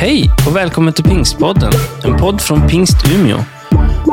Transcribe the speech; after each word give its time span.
Hej 0.00 0.30
och 0.46 0.56
välkommen 0.56 0.92
till 0.92 1.04
Pingstpodden, 1.04 1.72
en 2.04 2.16
podd 2.16 2.40
från 2.40 2.68
Pingst 2.68 2.96
Umeå. 3.14 3.38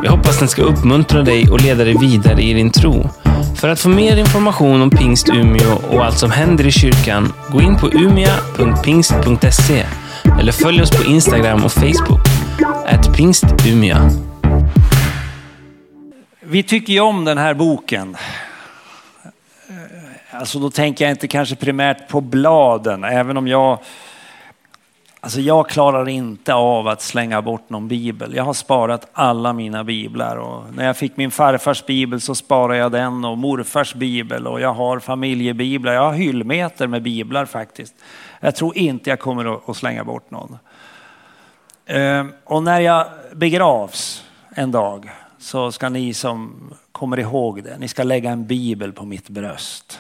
Jag 0.04 0.12
hoppas 0.12 0.40
den 0.40 0.48
ska 0.48 0.62
uppmuntra 0.62 1.22
dig 1.22 1.50
och 1.50 1.62
leda 1.62 1.84
dig 1.84 1.98
vidare 2.02 2.42
i 2.42 2.54
din 2.54 2.72
tro. 2.72 3.10
För 3.56 3.70
att 3.70 3.80
få 3.80 3.90
mer 3.90 4.18
information 4.18 4.82
om 4.82 4.90
Pingst 4.90 5.30
Umeå 5.30 5.74
och 5.92 6.06
allt 6.06 6.18
som 6.18 6.32
händer 6.32 6.68
i 6.68 6.72
kyrkan, 6.72 7.34
gå 7.52 7.62
in 7.62 7.78
på 7.78 7.90
umia.pingst.se 7.90 9.86
eller 10.40 10.52
följ 10.52 10.82
oss 10.82 10.92
på 10.92 11.04
Instagram 11.04 11.64
och 11.64 11.72
Facebook, 11.72 12.28
at 12.86 13.18
pingstumia. 13.18 14.10
Vi 16.40 16.64
tycker 16.64 16.94
ju 16.94 17.00
om 17.00 17.26
den 17.26 17.38
här 17.38 17.54
boken. 17.54 18.18
Alltså 20.32 20.60
då 20.60 20.70
tänker 20.70 21.06
jag 21.06 21.12
inte 21.12 21.28
kanske 21.28 21.56
primärt 21.56 22.08
på 22.08 22.22
bladen, 22.22 23.04
även 23.04 23.38
om 23.38 23.48
jag 23.48 23.80
Alltså 25.20 25.40
jag 25.40 25.70
klarar 25.70 26.10
inte 26.10 26.54
av 26.54 26.88
att 26.88 27.02
slänga 27.02 27.42
bort 27.42 27.70
någon 27.70 27.88
bibel. 27.88 28.36
Jag 28.36 28.44
har 28.44 28.54
sparat 28.54 29.08
alla 29.14 29.54
mina 29.54 29.84
biblar 29.84 30.38
och 30.38 30.74
när 30.74 30.86
jag 30.86 30.98
fick 30.98 31.18
min 31.18 31.32
farfars 31.32 31.86
bibel 31.86 32.22
så 32.22 32.36
sparade 32.36 32.78
jag 32.78 32.92
den 32.92 33.26
och 33.26 33.38
morfars 33.38 33.94
bibel 33.94 34.48
och 34.48 34.62
jag 34.62 34.74
har 34.74 35.00
familjebiblar. 35.00 35.94
Jag 35.94 36.02
har 36.02 36.14
hyllmeter 36.14 36.88
med 36.88 37.02
biblar 37.02 37.46
faktiskt. 37.46 37.94
Jag 38.40 38.56
tror 38.56 38.78
inte 38.78 39.10
jag 39.10 39.20
kommer 39.20 39.72
att 39.72 39.78
slänga 39.78 40.04
bort 40.04 40.32
någon. 40.32 40.58
Ehm, 41.86 42.34
och 42.44 42.64
när 42.64 42.80
jag 42.80 43.06
begravs 43.34 44.24
en 44.50 44.72
dag 44.72 45.12
så 45.40 45.72
ska 45.72 45.90
ni 45.90 46.14
som 46.14 46.70
kommer 46.92 47.20
ihåg 47.20 47.64
det, 47.64 47.78
ni 47.78 47.88
ska 47.88 48.04
lägga 48.04 48.32
en 48.32 48.48
bibel 48.48 48.94
på 48.94 49.06
mitt 49.06 49.30
bröst. 49.30 50.00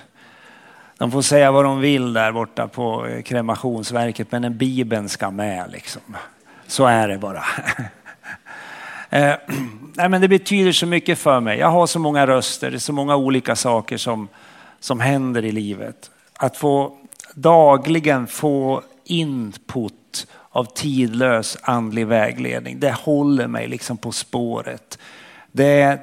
De 0.98 1.12
får 1.12 1.22
säga 1.22 1.52
vad 1.52 1.66
de 1.66 1.80
vill 1.80 2.14
där 2.14 2.32
borta 2.32 2.68
på 2.68 3.06
eh, 3.06 3.22
kremationsverket, 3.22 4.32
men 4.32 4.44
en 4.44 4.58
bibeln 4.58 5.10
ska 5.10 5.32
med 5.32 5.72
liksom. 5.72 6.02
Så 6.68 6.86
är 6.86 7.08
det 7.08 7.18
bara. 7.18 7.44
eh, 9.10 9.36
nej, 9.94 10.10
men 10.10 10.22
det 10.22 10.28
betyder 10.28 10.72
så 10.72 10.86
mycket 10.86 11.20
för 11.20 11.40
mig. 11.40 11.60
Jag 11.60 11.70
har 11.70 11.88
så 11.88 12.00
många 12.00 12.28
röster, 12.28 12.72
det 12.72 12.78
är 12.78 12.80
så 12.80 12.94
många 12.94 13.16
olika 13.16 13.56
saker 13.56 13.98
som, 13.98 14.28
som 14.80 15.00
händer 15.00 15.46
i 15.46 15.52
livet. 15.52 16.12
Att 16.34 16.58
få 16.58 16.98
dagligen 17.34 18.28
få 18.28 18.82
input 19.04 20.28
av 20.50 20.66
tidlös 20.66 21.58
andlig 21.62 22.08
vägledning, 22.08 22.80
det 22.80 22.92
håller 22.92 23.48
mig 23.48 23.68
liksom 23.68 23.98
på 23.98 24.12
spåret. 24.12 25.00
Det 25.52 26.00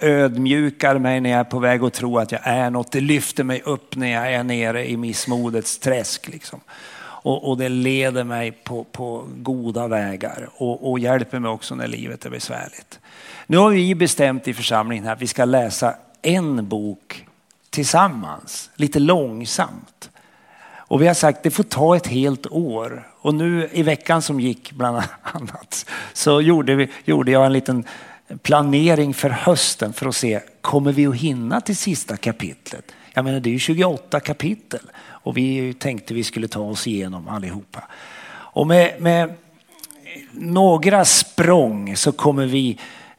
ödmjukar 0.00 0.98
mig 0.98 1.20
när 1.20 1.30
jag 1.30 1.40
är 1.40 1.44
på 1.44 1.58
väg 1.58 1.84
att 1.84 1.92
tro 1.92 2.18
att 2.18 2.32
jag 2.32 2.40
är 2.44 2.70
något. 2.70 2.92
Det 2.92 3.00
lyfter 3.00 3.44
mig 3.44 3.62
upp 3.64 3.96
när 3.96 4.12
jag 4.12 4.32
är 4.32 4.44
nere 4.44 4.90
i 4.90 4.96
missmodets 4.96 5.78
träsk. 5.78 6.28
Liksom. 6.28 6.60
Och, 7.00 7.48
och, 7.48 7.58
det 7.58 7.68
leder 7.68 8.24
mig 8.24 8.52
på, 8.52 8.84
på 8.84 9.24
goda 9.36 9.88
vägar 9.88 10.48
och, 10.54 10.90
och, 10.90 10.98
hjälper 10.98 11.38
mig 11.38 11.50
också 11.50 11.74
när 11.74 11.86
livet 11.86 12.24
är 12.24 12.30
besvärligt. 12.30 12.98
Nu 13.46 13.56
har 13.56 13.70
vi 13.70 13.94
bestämt 13.94 14.48
i 14.48 14.54
församlingen 14.54 15.04
här 15.04 15.12
att 15.12 15.22
vi 15.22 15.26
ska 15.26 15.44
läsa 15.44 15.94
en 16.22 16.68
bok 16.68 17.26
tillsammans, 17.70 18.70
lite 18.74 18.98
långsamt. 18.98 20.10
Och 20.88 21.02
vi 21.02 21.06
har 21.06 21.14
sagt 21.14 21.36
att 21.36 21.42
det 21.42 21.50
får 21.50 21.64
ta 21.64 21.96
ett 21.96 22.06
helt 22.06 22.46
år. 22.46 23.08
Och 23.20 23.34
nu 23.34 23.68
i 23.72 23.82
veckan 23.82 24.22
som 24.22 24.40
gick 24.40 24.72
bland 24.72 24.96
annat 25.22 25.86
så 26.12 26.40
gjorde, 26.40 26.74
vi, 26.74 26.88
gjorde 27.04 27.30
jag 27.30 27.46
en 27.46 27.52
liten 27.52 27.84
planering 28.42 29.14
för 29.14 29.30
hösten 29.30 29.92
för 29.92 30.06
att 30.06 30.16
se, 30.16 30.40
kommer 30.60 30.92
vi 30.92 31.06
att 31.06 31.16
hinna 31.16 31.60
till 31.60 31.76
sista 31.76 32.16
kapitlet? 32.16 32.92
Jag 33.14 33.24
menar 33.24 33.40
det 33.40 33.50
är 33.50 33.52
ju 33.52 33.58
28 33.58 34.20
kapitel 34.20 34.80
och 35.00 35.36
vi 35.36 35.74
tänkte 35.74 36.14
vi 36.14 36.24
skulle 36.24 36.48
ta 36.48 36.60
oss 36.60 36.86
igenom 36.86 37.28
allihopa. 37.28 37.82
Och 38.30 38.66
med, 38.66 39.00
med 39.00 39.34
några 40.32 41.04
språng 41.04 41.96
så 41.96 42.12
kommer 42.12 42.46
vi 42.46 42.70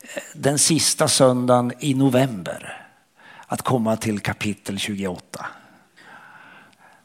eh, 0.02 0.22
den 0.36 0.60
sista 0.60 1.08
söndagen 1.08 1.72
i 1.80 1.94
november 1.94 2.86
att 3.48 3.62
komma 3.62 3.98
till 3.98 4.20
kapitel 4.20 4.80
28. 4.80 5.46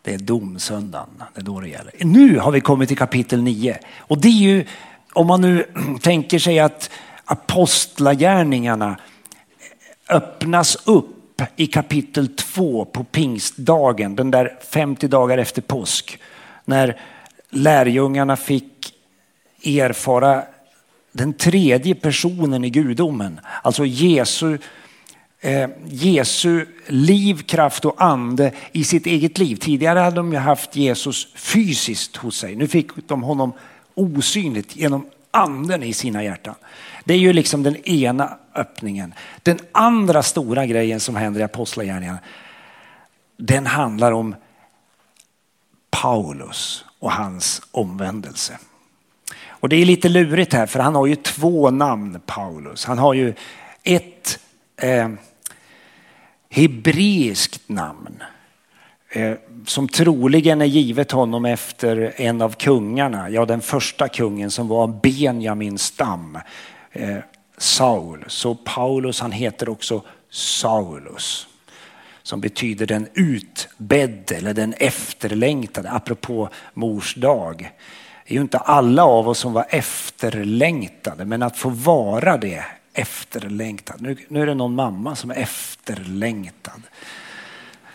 Det 0.03 0.15
är 0.15 0.19
domsöndagen, 0.19 1.23
det 1.34 1.41
är 1.41 1.45
då 1.45 1.61
det 1.61 1.69
gäller. 1.69 1.93
Nu 2.01 2.39
har 2.39 2.53
vi 2.53 2.61
kommit 2.61 2.89
till 2.89 2.99
kapitel 2.99 3.43
9 3.43 3.78
och 3.99 4.19
det 4.19 4.28
är 4.28 4.33
ju, 4.33 4.67
om 5.12 5.27
man 5.27 5.41
nu 5.41 5.67
tänker 6.03 6.39
sig 6.39 6.59
att 6.59 6.91
apostlagärningarna 7.25 8.97
öppnas 10.09 10.77
upp 10.85 11.43
i 11.57 11.67
kapitel 11.67 12.29
2 12.29 12.85
på 12.85 13.05
pingstdagen, 13.05 14.17
den 14.17 14.31
där 14.31 14.59
50 14.71 15.09
dagar 15.09 15.39
efter 15.39 15.63
påsk. 15.63 16.19
När 16.65 17.01
lärjungarna 17.51 18.37
fick 18.37 18.95
erfara 19.65 20.43
den 21.13 21.33
tredje 21.33 21.95
personen 21.95 22.65
i 22.65 22.71
gudomen, 22.71 23.41
alltså 23.63 23.87
Jesu, 23.87 24.59
eh, 25.41 25.69
Jesu 25.89 26.67
liv, 26.87 27.43
kraft 27.43 27.84
och 27.84 28.03
ande 28.03 28.53
i 28.73 28.84
sitt 28.84 29.07
eget 29.07 29.39
liv. 29.39 29.57
Tidigare 29.57 29.99
hade 29.99 30.17
de 30.17 30.33
ju 30.33 30.39
haft 30.39 30.77
Jesus 30.77 31.29
fysiskt 31.34 32.17
hos 32.17 32.37
sig. 32.37 32.57
Nu 32.57 32.69
fick 32.69 33.09
de 33.09 33.23
honom 33.23 33.53
osynligt 33.95 34.77
genom 34.77 35.07
anden 35.31 35.83
i 35.83 35.93
sina 35.93 36.25
hjärtan. 36.25 36.55
Det 37.04 37.15
är 37.15 37.19
ju 37.19 37.32
liksom 37.32 37.62
den 37.62 37.76
ena 37.76 38.38
öppningen. 38.54 39.15
Den 39.42 39.59
andra 39.72 40.22
stora 40.22 40.66
grejen 40.66 41.00
som 41.00 41.16
händer 41.16 41.41
i 41.41 41.44
Apostlagärningarna, 41.44 42.19
den 43.37 43.66
handlar 43.66 44.12
om 44.12 44.34
Paulus 45.91 46.84
och 46.98 47.12
hans 47.12 47.62
omvändelse. 47.70 48.59
Och 49.48 49.69
det 49.69 49.76
är 49.76 49.84
lite 49.84 50.09
lurigt 50.09 50.53
här 50.53 50.66
för 50.66 50.81
han 50.81 50.94
har 50.94 51.06
ju 51.06 51.16
två 51.16 51.70
namn 51.70 52.20
Paulus. 52.26 52.84
Han 52.84 52.98
har 52.98 53.15
ju 53.15 53.34
ett 53.82 54.38
eh, 54.76 55.09
hebreiskt 56.50 57.69
namn 57.69 58.22
eh, 59.10 59.32
som 59.66 59.88
troligen 59.88 60.60
är 60.60 60.66
givet 60.66 61.10
honom 61.10 61.44
efter 61.44 62.15
en 62.16 62.42
av 62.42 62.54
kungarna, 62.54 63.31
ja 63.31 63.47
den 63.47 63.60
första 63.60 64.09
kungen 64.09 64.50
som 64.50 64.69
var 64.69 64.86
Benjamins 64.86 65.82
stam 65.82 66.38
eh, 66.94 67.19
Saul. 67.59 68.25
Så 68.27 68.55
Paulus 68.55 69.21
han 69.21 69.32
heter 69.32 69.69
också 69.69 70.03
Saulus. 70.31 71.47
Som 72.22 72.41
betyder 72.41 72.87
den 72.87 73.09
utbedde 73.15 74.37
eller 74.37 74.55
den 74.55 74.75
efterlängtade, 74.78 75.91
apropå 75.91 76.49
mors 76.75 77.15
dag. 77.15 77.72
Det 78.27 78.33
är 78.33 78.34
ju 78.34 78.41
inte 78.41 78.59
alla 78.59 79.04
av 79.04 79.28
oss 79.28 79.38
som 79.38 79.53
var 79.53 79.66
efterlängtade, 79.69 81.25
men 81.25 81.43
att 81.43 81.56
få 81.56 81.69
vara 81.69 82.37
det 82.37 82.65
efterlängtad. 82.94 84.00
Nu, 84.00 84.16
nu 84.28 84.43
är 84.43 84.47
det 84.47 84.54
någon 84.54 84.75
mamma 84.75 85.16
som 85.16 85.31
är 85.31 85.34
efterlängtad. 85.34 86.83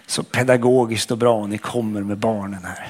Så 0.07 0.23
pedagogiskt 0.23 1.11
och 1.11 1.17
bra 1.17 1.47
ni 1.47 1.57
kommer 1.57 2.01
med 2.01 2.17
barnen 2.17 2.65
här. 2.65 2.88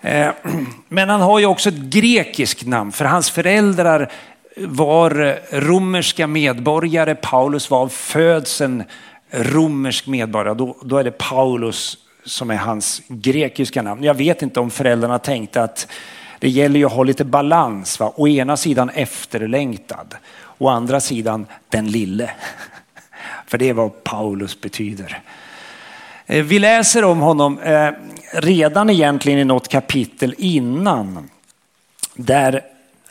Eh, 0.00 0.30
men 0.88 1.08
han 1.08 1.20
har 1.20 1.38
ju 1.38 1.46
också 1.46 1.68
ett 1.68 1.78
grekiskt 1.80 2.66
namn 2.66 2.92
för 2.92 3.04
hans 3.04 3.30
föräldrar 3.30 4.12
var 4.56 5.20
eh, 5.20 5.34
romerska 5.60 6.26
medborgare. 6.26 7.14
Paulus 7.14 7.70
var 7.70 7.78
av 7.78 7.88
födseln 7.88 8.84
romersk 9.30 10.06
medborgare. 10.06 10.54
Då, 10.54 10.76
då 10.82 10.98
är 10.98 11.04
det 11.04 11.18
Paulus 11.18 11.98
som 12.24 12.50
är 12.50 12.56
hans 12.56 13.02
grekiska 13.08 13.82
namn. 13.82 14.04
Jag 14.04 14.14
vet 14.14 14.42
inte 14.42 14.60
om 14.60 14.70
föräldrarna 14.70 15.18
tänkte 15.18 15.62
att 15.62 15.86
det 16.38 16.48
gäller 16.48 16.80
ju 16.80 16.86
att 16.86 16.92
ha 16.92 17.02
lite 17.02 17.24
balans. 17.24 18.00
Va? 18.00 18.12
Å 18.16 18.28
ena 18.28 18.56
sidan 18.56 18.90
efterlängtad, 18.90 20.14
å 20.58 20.68
andra 20.68 21.00
sidan 21.00 21.46
den 21.68 21.90
lille. 21.90 22.30
För 23.46 23.58
det 23.58 23.68
är 23.68 23.74
vad 23.74 24.04
Paulus 24.04 24.60
betyder. 24.60 25.22
Eh, 26.30 26.44
vi 26.44 26.58
läser 26.58 27.04
om 27.04 27.20
honom 27.20 27.58
eh, 27.58 27.90
redan 28.32 28.90
egentligen 28.90 29.38
i 29.38 29.44
något 29.44 29.68
kapitel 29.68 30.34
innan. 30.38 31.30
Där, 32.14 32.62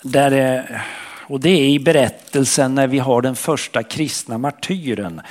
där, 0.01 0.31
eh, 0.31 0.79
och 1.27 1.39
det 1.39 1.49
är 1.49 1.69
i 1.69 1.79
berättelsen 1.79 2.75
när 2.75 2.87
vi 2.87 2.99
har 2.99 3.21
den 3.21 3.35
första 3.35 3.83
kristna 3.83 4.37
martyren. 4.37 5.21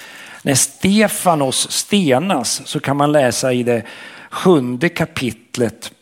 När 0.43 0.55
Stefanos 0.55 1.70
stenas 1.70 2.67
så 2.67 2.81
kan 2.81 2.96
man 2.96 3.12
läsa 3.12 3.52
i 3.52 3.62
det 3.62 3.82
sjunde 4.31 4.88
kapitlet 4.88 5.93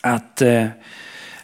att 0.00 0.42
eh, 0.42 0.66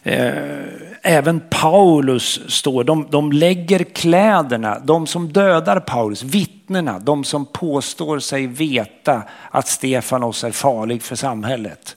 Eh, 0.03 0.63
även 1.01 1.41
Paulus 1.49 2.39
står, 2.47 2.83
de, 2.83 3.07
de 3.09 3.31
lägger 3.31 3.83
kläderna, 3.83 4.79
de 4.79 5.07
som 5.07 5.33
dödar 5.33 5.79
Paulus, 5.79 6.23
vittnena, 6.23 6.99
de 6.99 7.23
som 7.23 7.45
påstår 7.45 8.19
sig 8.19 8.47
veta 8.47 9.23
att 9.51 9.67
Stefanos 9.67 10.43
är 10.43 10.51
farlig 10.51 11.03
för 11.03 11.15
samhället. 11.15 11.95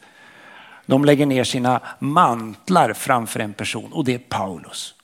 De 0.86 1.04
lägger 1.04 1.26
ner 1.26 1.44
sina 1.44 1.80
mantlar 1.98 2.92
framför 2.92 3.40
en 3.40 3.52
person 3.52 3.92
och 3.92 4.04
det 4.04 4.14
är 4.14 4.18
Paulus. 4.18 4.94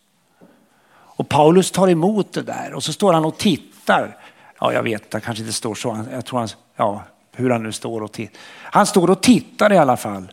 Och 1.14 1.28
Paulus 1.28 1.70
tar 1.70 1.88
emot 1.88 2.32
det 2.32 2.42
där 2.42 2.74
och 2.74 2.84
så 2.84 2.92
står 2.92 3.12
han 3.12 3.24
och 3.24 3.38
tittar. 3.38 4.16
Ja, 4.60 4.72
jag 4.72 4.82
vet, 4.82 5.10
det 5.10 5.20
kanske 5.20 5.42
inte 5.42 5.52
står 5.52 5.74
så. 5.74 6.04
Jag 6.12 6.24
tror 6.24 6.38
han, 6.38 6.48
ja, 6.76 7.02
hur 7.32 7.50
han 7.50 7.62
nu 7.62 7.72
står 7.72 8.02
och 8.02 8.12
tittar. 8.12 8.40
Han 8.62 8.86
står 8.86 9.10
och 9.10 9.22
tittar 9.22 9.72
i 9.72 9.78
alla 9.78 9.96
fall 9.96 10.32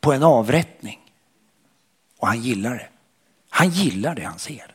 på 0.00 0.12
en 0.12 0.22
avrättning. 0.22 1.03
Och 2.24 2.28
han 2.28 2.40
gillar 2.40 2.74
det. 2.74 2.86
Han 3.50 3.68
gillar 3.68 4.14
det 4.14 4.22
han 4.22 4.38
ser. 4.38 4.66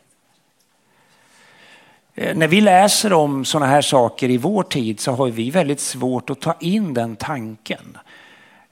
Eh, 2.15 2.35
när 2.37 2.47
vi 2.47 2.61
läser 2.61 3.13
om 3.13 3.45
sådana 3.45 3.71
här 3.71 3.81
saker 3.81 4.29
i 4.29 4.37
vår 4.37 4.63
tid 4.63 4.99
så 4.99 5.11
har 5.11 5.27
vi 5.27 5.49
väldigt 5.49 5.79
svårt 5.79 6.29
att 6.29 6.39
ta 6.41 6.55
in 6.59 6.93
den 6.93 7.15
tanken. 7.15 7.97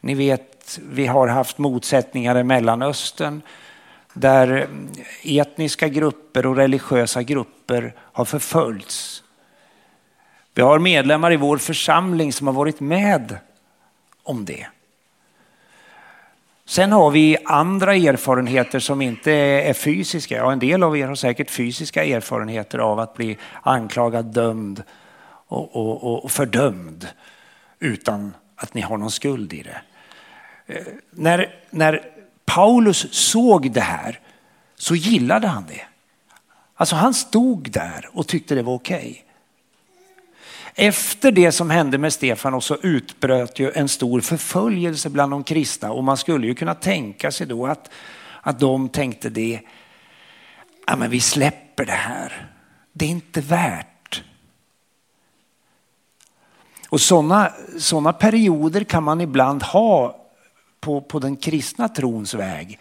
Ni 0.01 0.13
vet, 0.13 0.79
vi 0.89 1.05
har 1.07 1.27
haft 1.27 1.57
motsättningar 1.57 2.37
i 2.37 2.43
Mellanöstern 2.43 3.41
där 4.13 4.67
eh, 5.23 5.37
etniska 5.37 5.87
grupper 5.87 6.45
och 6.45 6.55
religiösa 6.55 7.23
grupper 7.23 7.95
har 7.99 8.25
förföljts. 8.25 9.23
Vi 10.53 10.61
har 10.61 10.79
medlemmar 10.79 11.33
i 11.33 11.37
vår 11.37 11.57
församling 11.57 12.33
som 12.33 12.47
har 12.47 12.53
varit 12.53 12.79
med 12.79 13.37
om 14.23 14.45
det. 14.45 14.67
Sen 16.69 16.91
har 16.91 17.11
vi 17.11 17.37
andra 17.45 17.95
erfarenheter 17.95 18.79
som 18.79 19.01
inte 19.01 19.31
är 19.31 19.73
fysiska. 19.73 20.37
Ja, 20.37 20.51
en 20.51 20.59
del 20.59 20.83
av 20.83 20.97
er 20.97 21.07
har 21.07 21.15
säkert 21.15 21.51
fysiska 21.51 22.03
erfarenheter 22.03 22.79
av 22.79 22.99
att 22.99 23.13
bli 23.13 23.37
anklagad, 23.61 24.25
dömd 24.25 24.83
och, 25.47 25.75
och, 25.75 26.23
och 26.23 26.31
fördömd 26.31 27.07
utan 27.79 28.33
att 28.55 28.73
ni 28.73 28.81
har 28.81 28.97
någon 28.97 29.11
skuld 29.11 29.53
i 29.53 29.63
det. 29.63 29.81
Eh, 30.65 30.85
när, 31.11 31.55
när 31.69 32.01
Paulus 32.45 33.13
såg 33.13 33.71
det 33.71 33.81
här 33.81 34.19
så 34.75 34.95
gillade 34.95 35.47
han 35.47 35.65
det. 35.67 35.81
Alltså 36.75 36.95
han 36.95 37.13
stod 37.13 37.71
där 37.71 38.09
och 38.13 38.27
tyckte 38.27 38.55
det 38.55 38.63
var 38.63 38.73
okej. 38.73 38.97
Okay. 38.97 39.26
Efter 40.79 41.31
det 41.31 41.51
som 41.51 41.69
hände 41.69 41.97
med 41.97 42.13
Stefanos 42.13 42.65
så 42.65 42.77
utbröt 42.81 43.59
ju 43.59 43.71
en 43.71 43.87
stor 43.87 44.21
förföljelse 44.21 45.09
bland 45.09 45.31
de 45.31 45.43
kristna 45.43 45.91
och 45.91 46.03
man 46.03 46.17
skulle 46.17 46.47
ju 46.47 46.55
kunna 46.55 46.75
tänka 46.75 47.31
sig 47.31 47.47
då 47.47 47.67
att, 47.67 47.89
att 48.41 48.59
de 48.59 48.89
tänkte 48.89 49.29
det, 49.29 49.59
ja 50.87 50.95
men 50.95 51.09
vi 51.09 51.19
släpper 51.19 51.85
det 51.85 51.91
här. 51.91 52.49
Det 52.93 53.05
är 53.05 53.09
inte 53.09 53.41
värt. 53.41 54.23
Och 56.89 57.01
sådana 57.01 57.51
såna 57.79 58.13
perioder 58.13 58.83
kan 58.83 59.03
man 59.03 59.21
ibland 59.21 59.63
ha 59.63 60.25
på, 60.79 61.01
på 61.01 61.19
den 61.19 61.35
kristna 61.35 61.89
trons 61.89 62.33
väg. 62.33 62.79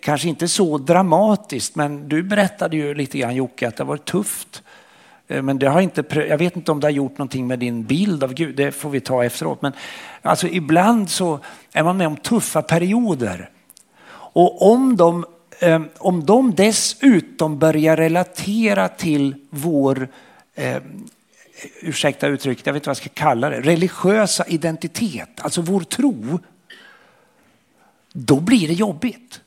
Kanske 0.00 0.28
inte 0.28 0.48
så 0.48 0.78
dramatiskt, 0.78 1.74
men 1.74 2.08
du 2.08 2.22
berättade 2.22 2.76
ju 2.76 2.94
lite 2.94 3.18
grann 3.18 3.34
Jocke 3.34 3.68
att 3.68 3.76
det 3.76 3.84
var 3.84 3.96
tufft 3.96 4.62
Eh, 5.28 5.42
men 5.42 5.58
det 5.58 5.68
har 5.68 5.80
inte, 5.80 6.04
jag 6.28 6.38
vet 6.38 6.56
inte 6.56 6.72
om 6.72 6.80
det 6.80 6.86
har 6.86 6.92
gjort 6.92 7.18
någonting 7.18 7.46
med 7.46 7.58
din 7.58 7.84
bild 7.84 8.24
av 8.24 8.34
Gud, 8.34 8.56
det 8.56 8.72
får 8.72 8.90
vi 8.90 9.00
ta 9.00 9.24
efteråt. 9.24 9.62
Men 9.62 9.72
alltså 10.22 10.48
ibland 10.48 11.10
så 11.10 11.40
är 11.72 11.82
man 11.82 11.96
med 11.96 12.06
om 12.06 12.16
tuffa 12.16 12.62
perioder. 12.62 13.50
Och 14.08 14.72
om 14.72 14.96
de, 14.96 15.24
eh, 15.58 15.82
om 15.98 16.26
de 16.26 16.54
dessutom 16.54 17.58
börjar 17.58 17.96
relatera 17.96 18.88
till 18.88 19.34
vår, 19.50 20.08
eh, 20.54 20.82
ursäkta 21.80 22.26
uttrycket, 22.26 22.66
jag 22.66 22.72
vet 22.72 22.80
inte 22.80 22.88
vad 22.88 22.96
jag 22.96 23.02
ska 23.02 23.08
kalla 23.08 23.50
det, 23.50 23.60
religiösa 23.60 24.44
identitet, 24.46 25.40
alltså 25.40 25.60
vår 25.60 25.80
tro. 25.80 26.38
Då 28.12 28.40
blir 28.40 28.68
det 28.68 28.74
jobbigt. 28.74 29.40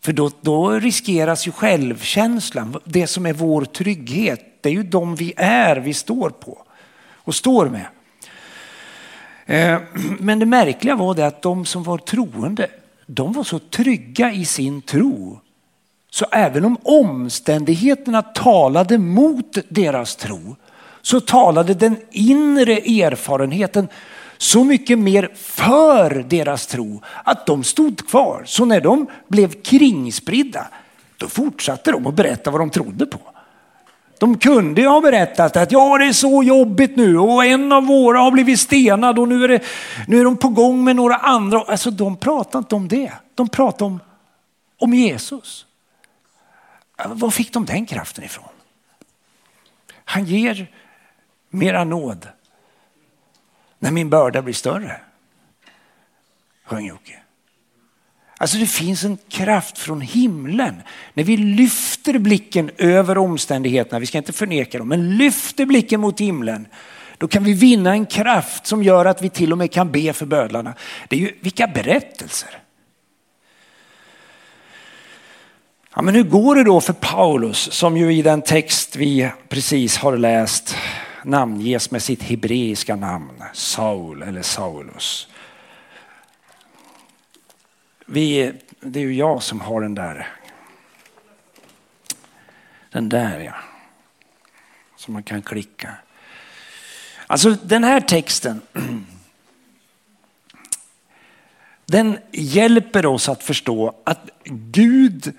För 0.00 0.12
då, 0.12 0.30
då 0.40 0.70
riskeras 0.70 1.46
ju 1.46 1.52
självkänslan, 1.52 2.76
det 2.84 3.06
som 3.06 3.26
är 3.26 3.32
vår 3.32 3.64
trygghet. 3.64 4.44
Det 4.60 4.68
är 4.68 4.72
ju 4.72 4.82
de 4.82 5.14
vi 5.14 5.32
är, 5.36 5.76
vi 5.76 5.94
står 5.94 6.30
på 6.30 6.58
och 7.14 7.34
står 7.34 7.68
med. 7.68 7.86
Eh, 9.46 9.80
men 10.18 10.38
det 10.38 10.46
märkliga 10.46 10.96
var 10.96 11.14
det 11.14 11.26
att 11.26 11.42
de 11.42 11.66
som 11.66 11.82
var 11.82 11.98
troende, 11.98 12.68
de 13.06 13.32
var 13.32 13.44
så 13.44 13.58
trygga 13.58 14.32
i 14.32 14.44
sin 14.44 14.82
tro. 14.82 15.40
Så 16.10 16.26
även 16.32 16.64
om 16.64 16.76
omständigheterna 16.82 18.22
talade 18.22 18.98
mot 18.98 19.58
deras 19.68 20.16
tro 20.16 20.56
så 21.02 21.20
talade 21.20 21.74
den 21.74 21.96
inre 22.10 22.72
erfarenheten 22.72 23.88
så 24.38 24.64
mycket 24.64 24.98
mer 24.98 25.30
för 25.34 26.24
deras 26.28 26.66
tro 26.66 27.02
att 27.24 27.46
de 27.46 27.64
stod 27.64 28.08
kvar. 28.08 28.42
Så 28.46 28.64
när 28.64 28.80
de 28.80 29.06
blev 29.28 29.62
kringspridda, 29.62 30.66
då 31.16 31.28
fortsatte 31.28 31.92
de 31.92 32.06
att 32.06 32.14
berätta 32.14 32.50
vad 32.50 32.60
de 32.60 32.70
trodde 32.70 33.06
på. 33.06 33.18
De 34.18 34.38
kunde 34.38 34.80
ju 34.80 34.86
ha 34.86 35.00
berättat 35.00 35.56
att 35.56 35.72
ja, 35.72 35.98
det 35.98 36.04
är 36.04 36.12
så 36.12 36.42
jobbigt 36.42 36.96
nu 36.96 37.18
och 37.18 37.44
en 37.44 37.72
av 37.72 37.86
våra 37.86 38.18
har 38.18 38.30
blivit 38.30 38.60
stenad 38.60 39.18
och 39.18 39.28
nu 39.28 39.44
är, 39.44 39.48
det, 39.48 39.62
nu 40.06 40.20
är 40.20 40.24
de 40.24 40.36
på 40.36 40.48
gång 40.48 40.84
med 40.84 40.96
några 40.96 41.16
andra. 41.16 41.60
Alltså 41.60 41.90
de 41.90 42.16
pratar 42.16 42.58
inte 42.58 42.74
om 42.74 42.88
det. 42.88 43.12
De 43.34 43.48
pratar 43.48 43.86
om, 43.86 44.00
om 44.78 44.94
Jesus. 44.94 45.66
Var 47.06 47.30
fick 47.30 47.52
de 47.52 47.64
den 47.64 47.86
kraften 47.86 48.24
ifrån? 48.24 48.48
Han 50.04 50.24
ger 50.24 50.66
mera 51.50 51.84
nåd 51.84 52.28
när 53.78 53.90
min 53.90 54.10
börda 54.10 54.42
blir 54.42 54.54
större. 54.54 55.00
Sjöng 56.64 56.86
Jocke. 56.86 57.18
Alltså 58.40 58.58
det 58.58 58.66
finns 58.66 59.04
en 59.04 59.18
kraft 59.28 59.78
från 59.78 60.00
himlen. 60.00 60.82
När 61.14 61.24
vi 61.24 61.36
lyfter 61.36 62.18
blicken 62.18 62.70
över 62.78 63.18
omständigheterna, 63.18 63.98
vi 63.98 64.06
ska 64.06 64.18
inte 64.18 64.32
förneka 64.32 64.78
dem, 64.78 64.88
men 64.88 65.16
lyfter 65.16 65.66
blicken 65.66 66.00
mot 66.00 66.20
himlen. 66.20 66.66
Då 67.18 67.28
kan 67.28 67.44
vi 67.44 67.52
vinna 67.52 67.92
en 67.92 68.06
kraft 68.06 68.66
som 68.66 68.82
gör 68.82 69.04
att 69.04 69.22
vi 69.22 69.30
till 69.30 69.52
och 69.52 69.58
med 69.58 69.72
kan 69.72 69.92
be 69.92 70.12
för 70.12 70.26
bödlarna. 70.26 70.74
Det 71.08 71.16
är 71.16 71.20
ju 71.20 71.32
vilka 71.40 71.66
berättelser. 71.66 72.58
Ja, 75.94 76.02
men 76.02 76.14
hur 76.14 76.22
går 76.22 76.54
det 76.54 76.64
då 76.64 76.80
för 76.80 76.92
Paulus 76.92 77.72
som 77.72 77.96
ju 77.96 78.14
i 78.14 78.22
den 78.22 78.42
text 78.42 78.96
vi 78.96 79.30
precis 79.48 79.96
har 79.96 80.16
läst 80.16 80.76
namnges 81.28 81.90
med 81.90 82.02
sitt 82.02 82.22
hebreiska 82.22 82.96
namn, 82.96 83.42
Saul 83.52 84.22
eller 84.22 84.42
Saulus. 84.42 85.28
Vi, 88.06 88.52
det 88.80 89.00
är 89.00 89.04
ju 89.04 89.14
jag 89.14 89.42
som 89.42 89.60
har 89.60 89.80
den 89.80 89.94
där. 89.94 90.28
Den 92.90 93.08
där 93.08 93.40
ja. 93.40 93.54
Som 94.96 95.14
man 95.14 95.22
kan 95.22 95.42
klicka. 95.42 95.94
Alltså 97.26 97.50
den 97.50 97.84
här 97.84 98.00
texten. 98.00 98.60
Den 101.86 102.18
hjälper 102.32 103.06
oss 103.06 103.28
att 103.28 103.42
förstå 103.42 103.94
att 104.04 104.30
Gud 104.44 105.32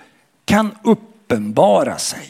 kan 0.45 0.75
uppenbara 0.83 1.97
sig 1.97 2.29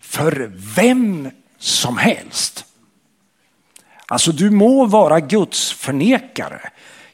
för 0.00 0.52
vem 0.76 1.30
som 1.58 1.98
helst. 1.98 2.66
Alltså 4.10 4.32
du 4.32 4.50
må 4.50 4.86
vara 4.86 5.20
Guds 5.20 5.72
förnekare, 5.72 6.60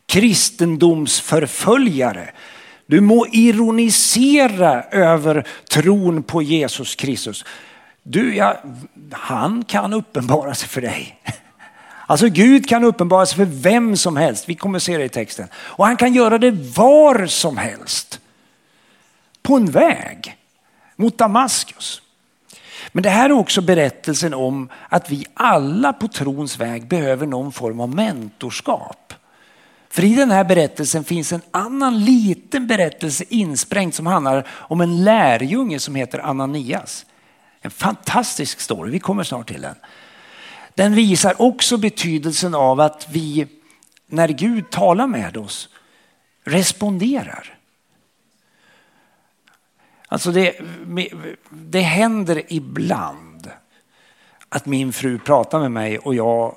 kristendomsförföljare. 0.07 2.31
Du 2.87 3.00
må 3.00 3.26
ironisera 3.26 4.83
över 4.83 5.47
tron 5.71 6.23
på 6.23 6.43
Jesus 6.43 6.95
Kristus. 6.95 7.45
Du, 8.03 8.37
ja, 8.37 8.62
han 9.12 9.65
kan 9.65 9.93
uppenbara 9.93 10.55
sig 10.55 10.69
för 10.69 10.81
dig. 10.81 11.21
Alltså 12.07 12.29
Gud 12.29 12.69
kan 12.69 12.85
uppenbara 12.85 13.26
sig 13.26 13.37
för 13.37 13.45
vem 13.45 13.97
som 13.97 14.17
helst. 14.17 14.49
Vi 14.49 14.55
kommer 14.55 14.79
se 14.79 14.99
det 14.99 15.05
i 15.05 15.09
texten. 15.09 15.49
Och 15.55 15.87
han 15.87 15.97
kan 15.97 16.15
göra 16.15 16.38
det 16.38 16.50
var 16.50 17.26
som 17.26 17.57
helst. 17.57 18.21
På 19.43 19.57
en 19.57 19.71
väg 19.71 20.37
mot 20.97 21.19
Damaskus. 21.19 22.03
Men 22.92 23.02
det 23.02 23.11
här 23.11 23.30
är 23.30 23.33
också 23.33 23.61
berättelsen 23.61 24.35
om 24.35 24.68
att 24.88 25.11
vi 25.11 25.26
alla 25.35 25.92
på 25.92 26.09
trons 26.09 26.59
väg 26.59 26.88
behöver 26.88 27.26
någon 27.26 27.52
form 27.52 27.80
av 27.80 27.95
mentorskap. 27.95 29.14
För 29.88 30.04
i 30.04 30.14
den 30.14 30.30
här 30.30 30.45
berättelsen 30.45 31.04
finns 31.04 31.33
en 31.33 31.42
annan 31.50 32.04
liten 32.04 32.66
berättelse 32.66 33.25
insprängd 33.28 33.95
som 33.95 34.06
handlar 34.06 34.47
om 34.50 34.80
en 34.80 35.04
lärjunge 35.04 35.78
som 35.78 35.95
heter 35.95 36.18
Ananias. 36.18 37.06
En 37.61 37.71
fantastisk 37.71 38.61
story, 38.61 38.90
vi 38.90 38.99
kommer 38.99 39.23
snart 39.23 39.49
till 39.49 39.62
den. 39.62 39.75
Den 40.75 40.95
visar 40.95 41.42
också 41.42 41.76
betydelsen 41.76 42.54
av 42.54 42.80
att 42.80 43.06
vi, 43.11 43.47
när 44.06 44.28
Gud 44.28 44.71
talar 44.71 45.06
med 45.06 45.37
oss, 45.37 45.68
responderar. 46.45 47.55
Alltså 50.16 50.30
det, 50.30 50.52
det 51.50 51.80
händer 51.80 52.42
ibland 52.49 53.50
att 54.49 54.66
min 54.66 54.92
fru 54.92 55.18
pratar 55.18 55.61
med 55.61 55.70
mig 55.70 55.99
och 55.99 56.14
jag, 56.14 56.54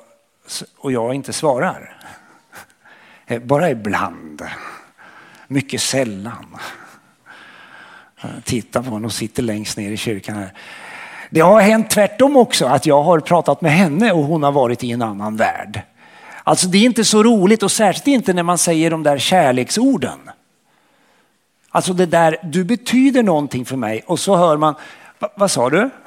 och 0.78 0.92
jag 0.92 1.14
inte 1.14 1.34
svarar. 1.34 1.98
Eh, 3.26 3.42
bara 3.42 3.70
ibland. 3.70 4.42
Mycket 5.48 5.82
sällan. 5.82 6.58
Eh, 8.22 8.30
titta 8.44 8.84
på 8.84 8.92
henne 8.92 9.06
och 9.06 9.14
sitter 9.14 9.44
längst 9.44 9.78
ner 9.78 9.92
i 9.92 9.98
kyrkan 9.98 10.36
här. 10.36 10.54
Det 11.30 11.40
har 11.40 11.62
hänt 11.62 11.90
tvärtom 11.90 12.38
också, 12.38 12.66
att 12.66 12.86
jag 12.86 13.04
har 13.04 13.20
pratat 13.20 13.62
med 13.62 13.72
henne 13.72 14.12
och 14.12 14.24
hon 14.24 14.44
har 14.44 14.52
varit 14.52 14.84
i 14.84 14.92
en 14.92 15.02
annan 15.02 15.36
värld. 15.36 15.82
Alltså 16.44 16.68
det 16.68 16.78
är 16.78 16.86
inte 16.86 17.06
så 17.06 17.24
roligt 17.24 17.64
och 17.64 17.72
särskilt 17.72 18.08
inte 18.08 18.34
när 18.34 18.44
man 18.44 18.58
säger 18.58 18.92
de 18.92 19.04
där 19.04 19.18
kärleksorden. 19.18 20.20
Alltså 21.72 21.94
det 21.94 22.06
där, 22.06 22.38
du 22.44 22.64
betyder 22.64 23.24
någonting 23.24 23.66
för 23.66 23.78
mig 23.78 24.04
och 24.06 24.20
så 24.20 24.36
hör 24.36 24.58
man, 24.58 24.76
vad 25.36 25.52
sa 25.52 25.70
du? 25.70 25.90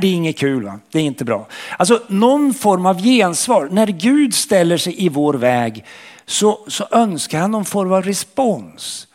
Det 0.00 0.06
är 0.06 0.12
inget 0.12 0.38
kul, 0.38 0.64
va? 0.64 0.78
det 0.90 0.98
är 0.98 1.02
inte 1.02 1.24
bra. 1.24 1.46
Alltså 1.78 2.02
någon 2.08 2.54
form 2.54 2.86
av 2.86 3.02
gensvar. 3.02 3.68
När 3.70 3.86
Gud 3.86 4.34
ställer 4.34 4.76
sig 4.76 5.04
i 5.04 5.08
vår 5.08 5.34
väg 5.34 5.84
så, 6.26 6.58
så 6.68 6.86
önskar 6.90 7.40
han 7.40 7.50
någon 7.50 7.64
form 7.64 7.92
av 7.92 8.02
respons. 8.02 9.06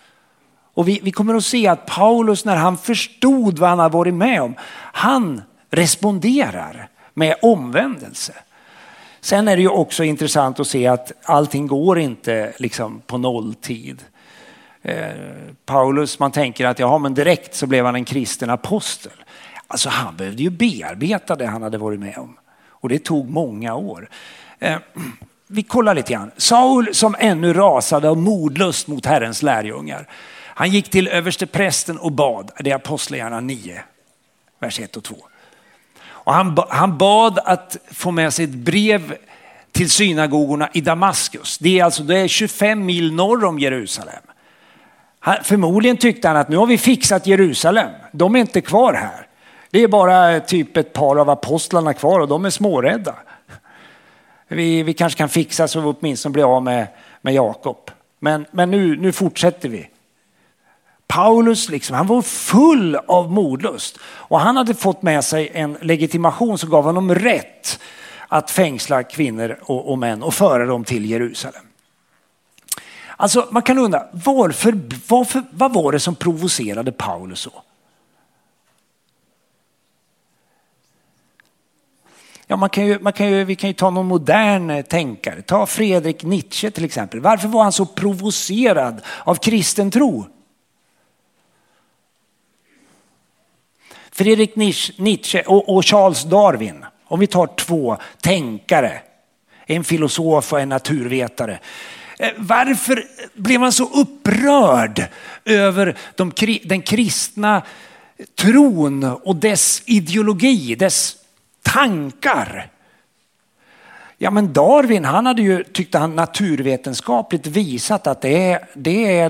Och 0.74 0.88
vi, 0.88 1.00
vi 1.04 1.12
kommer 1.12 1.36
att 1.36 1.46
se 1.46 1.68
att 1.68 1.86
Paulus 1.86 2.46
när 2.46 2.56
han 2.56 2.78
förstod 2.78 3.60
vad 3.60 3.70
han 3.70 3.80
har 3.80 3.90
varit 3.90 4.14
med 4.14 4.42
om, 4.42 4.56
han 4.94 5.42
responderar 5.70 6.90
med 7.14 7.36
omvändelse. 7.42 8.34
Sen 9.22 9.48
är 9.48 9.56
det 9.56 9.62
ju 9.62 9.70
också 9.70 10.04
intressant 10.04 10.60
att 10.60 10.68
se 10.68 10.88
att 10.88 11.12
allting 11.24 11.68
går 11.68 12.00
inte 12.00 12.54
liksom 12.58 13.02
på 13.08 13.18
nolltid. 13.18 14.04
Eh, 14.86 15.08
Paulus, 15.66 16.20
man 16.20 16.32
tänker 16.32 16.66
att 16.66 16.80
ja, 16.80 16.98
men 16.98 17.14
direkt 17.14 17.56
så 17.56 17.68
blev 17.68 17.86
han 17.86 17.96
en 17.96 18.06
kristen 18.06 18.50
apostel. 18.50 19.12
Alltså 19.68 19.90
han 19.90 20.16
behövde 20.16 20.44
ju 20.44 20.50
bearbeta 20.50 21.36
det 21.36 21.46
han 21.46 21.62
hade 21.62 21.78
varit 21.78 22.00
med 22.00 22.18
om. 22.18 22.38
Och 22.68 22.90
det 22.90 23.00
tog 23.00 23.30
många 23.30 23.76
år. 23.76 24.10
Eh, 24.60 24.78
vi 25.48 25.64
kollar 25.64 25.96
lite 25.96 26.14
grann. 26.14 26.32
Saul 26.38 26.96
som 26.96 27.16
ännu 27.20 27.54
rasade 27.54 28.10
av 28.10 28.18
modlust 28.18 28.88
mot 28.88 29.06
Herrens 29.06 29.42
lärjungar. 29.42 30.08
Han 30.48 30.70
gick 30.70 30.90
till 30.90 31.08
översteprästen 31.08 31.98
och 31.98 32.12
bad. 32.12 32.52
Det 32.60 32.72
är 32.72 32.76
Apostlagärningarna 32.76 33.40
9, 33.40 33.84
vers 34.60 34.80
1 34.80 34.98
och 34.98 35.04
2. 35.04 35.16
Och 36.08 36.34
han, 36.34 36.58
han 36.70 36.98
bad 36.98 37.40
att 37.46 37.78
få 37.92 38.12
med 38.12 38.34
sig 38.34 38.46
ett 38.46 38.56
brev 38.56 39.18
till 39.72 39.90
synagogorna 39.90 40.70
i 40.74 40.82
Damaskus. 40.82 41.58
Det 41.58 41.80
är 41.80 41.84
alltså 41.84 42.04
det 42.04 42.20
är 42.20 42.28
25 42.28 42.86
mil 42.86 43.14
norr 43.14 43.46
om 43.46 43.60
Jerusalem. 43.60 44.24
Han, 45.26 45.44
förmodligen 45.44 45.98
tyckte 45.98 46.28
han 46.28 46.38
att 46.38 46.50
nu 46.50 46.58
har 46.58 46.68
vi 46.68 46.78
fixat 46.78 47.28
Jerusalem. 47.28 47.90
De 48.12 48.36
är 48.36 48.40
inte 48.40 48.62
kvar 48.62 48.94
här. 48.94 49.28
Det 49.70 49.84
är 49.84 49.88
bara 49.88 50.32
eh, 50.32 50.44
typ 50.44 50.78
ett 50.78 50.94
par 50.94 51.16
av 51.16 51.30
apostlarna 51.30 51.94
kvar 51.94 52.20
och 52.20 52.28
de 52.28 52.46
är 52.46 52.50
smårädda. 52.50 53.16
Vi, 54.48 54.84
vi 54.84 54.94
kanske 54.94 55.18
kan 55.18 55.30
fixa 55.30 55.68
så 55.68 55.80
vi 55.80 55.94
åtminstone 56.00 56.34
blir 56.34 56.56
av 56.56 56.64
med, 56.64 56.88
med 57.22 57.34
Jakob. 57.34 57.92
Men, 58.20 58.46
men 58.52 58.72
nu, 58.72 58.96
nu 58.96 59.12
fortsätter 59.12 59.70
vi. 59.70 59.90
Paulus 61.08 61.70
liksom, 61.70 61.96
han 61.96 62.08
var 62.08 62.22
full 62.22 62.96
av 62.96 63.32
modlust 63.32 64.00
och 64.06 64.40
han 64.40 64.58
hade 64.58 64.74
fått 64.74 65.02
med 65.02 65.24
sig 65.24 65.52
en 65.54 65.78
legitimation 65.82 66.58
som 66.58 66.70
gav 66.70 66.84
honom 66.84 67.16
rätt 67.16 67.80
att 68.28 68.52
fängsla 68.52 69.04
kvinnor 69.04 69.60
och, 69.62 69.92
och 69.92 69.98
män 69.98 70.24
och 70.24 70.34
föra 70.34 70.66
dem 70.66 70.84
till 70.84 71.06
Jerusalem. 71.06 71.65
Alltså 73.18 73.48
man 73.52 73.62
kan 73.64 73.78
undra, 73.78 74.08
varför, 74.12 74.80
varför, 75.08 75.44
vad 75.52 75.74
var 75.74 75.92
det 75.92 76.00
som 76.00 76.16
provocerade 76.16 76.92
Paulus 76.92 77.40
så? 77.40 77.52
Ja, 82.48 82.56
man 82.56 82.70
kan 82.70 82.86
ju, 82.86 83.00
man 83.00 83.14
kan 83.14 83.32
ju, 83.32 83.44
vi 83.44 83.56
kan 83.56 83.70
ju 83.70 83.74
ta 83.74 83.90
någon 83.90 84.06
modern 84.06 84.70
eh, 84.70 84.82
tänkare, 84.82 85.42
ta 85.42 85.66
Fredrik 85.66 86.24
Nietzsche 86.24 86.72
till 86.72 86.86
exempel. 86.86 87.20
Varför 87.20 87.48
var 87.48 87.64
han 87.64 87.72
så 87.72 87.86
provocerad 87.86 89.02
av 89.24 89.36
kristen 89.36 89.92
tro? 89.92 90.26
Fredrik 94.12 94.56
Nietzsche 94.98 95.42
och 95.42 95.86
Charles 95.86 96.24
Darwin, 96.24 96.86
om 97.04 97.20
vi 97.20 97.28
tar 97.28 97.48
två 97.48 97.98
tänkare, 98.22 99.02
en 99.66 99.84
filosof 99.84 100.54
och 100.54 100.60
en 100.60 100.70
naturvetare. 100.70 101.60
Eh, 102.20 102.32
varför 102.38 103.06
blev 103.34 103.60
man 103.60 103.72
så 103.72 103.90
upprörd 103.90 105.04
över 105.46 105.98
de, 106.16 106.32
den 106.64 106.82
kristna 106.82 107.62
tron 108.36 109.04
och 109.04 109.36
dess 109.36 109.84
ideologi, 109.86 110.76
dess 110.76 111.16
tankar? 111.62 112.70
Ja 114.18 114.32
men 114.32 114.54
Darwin 114.54 115.06
han 115.06 115.26
hade 115.26 115.42
ju, 115.42 115.64
tyckte 115.64 115.98
han 115.98 116.16
naturvetenskapligt 116.16 117.48
visat 117.48 118.08
att 118.08 118.22
det 118.22 118.52
är, 118.52 118.68
det, 118.74 119.20
är, 119.20 119.30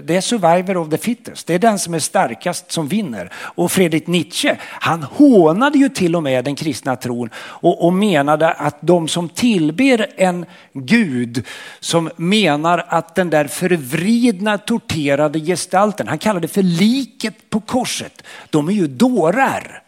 det 0.00 0.16
är 0.16 0.20
survivor 0.20 0.76
of 0.76 0.90
the 0.90 0.98
fittest. 0.98 1.46
Det 1.46 1.54
är 1.54 1.58
den 1.58 1.78
som 1.78 1.94
är 1.94 1.98
starkast 1.98 2.72
som 2.72 2.88
vinner. 2.88 3.32
Och 3.34 3.72
Fredrik 3.72 4.06
Nietzsche 4.06 4.56
han 4.62 5.02
hånade 5.02 5.78
ju 5.78 5.88
till 5.88 6.16
och 6.16 6.22
med 6.22 6.44
den 6.44 6.56
kristna 6.56 6.96
tron 6.96 7.30
och, 7.36 7.84
och 7.84 7.92
menade 7.92 8.52
att 8.52 8.76
de 8.80 9.08
som 9.08 9.28
tillber 9.28 10.06
en 10.16 10.46
gud 10.72 11.46
som 11.80 12.10
menar 12.16 12.86
att 12.88 13.14
den 13.14 13.30
där 13.30 13.46
förvridna 13.46 14.58
torterade 14.58 15.40
gestalten, 15.40 16.08
han 16.08 16.18
kallade 16.18 16.46
det 16.46 16.52
för 16.52 16.62
liket 16.62 17.50
på 17.50 17.60
korset, 17.60 18.22
de 18.50 18.68
är 18.68 18.72
ju 18.72 18.86
dårar. 18.86 19.82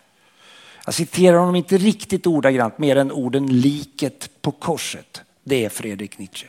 Jag 0.85 0.95
citerar 0.95 1.39
honom 1.39 1.55
inte 1.55 1.79
riktigt 1.79 2.27
ordagrant 2.27 2.79
mer 2.79 2.97
än 2.97 3.13
orden 3.13 3.47
liket 3.47 4.31
på 4.43 4.51
korset. 4.51 5.23
Det 5.45 5.65
är 5.65 5.69
Fredrik 5.69 6.19
Nietzsche. 6.19 6.47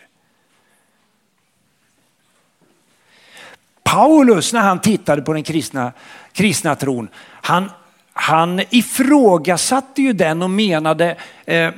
Paulus 3.84 4.54
när 4.54 4.62
han 4.62 4.82
tittade 4.82 5.22
på 5.22 5.34
den 5.34 5.44
kristna, 5.44 5.92
kristna 6.32 6.76
tron, 6.76 7.10
han, 7.42 7.70
han 8.14 8.62
ifrågasatte 8.70 10.02
ju 10.02 10.14
den 10.14 10.42
och 10.42 10.50
menade, 10.50 11.16
eh, 11.46 11.70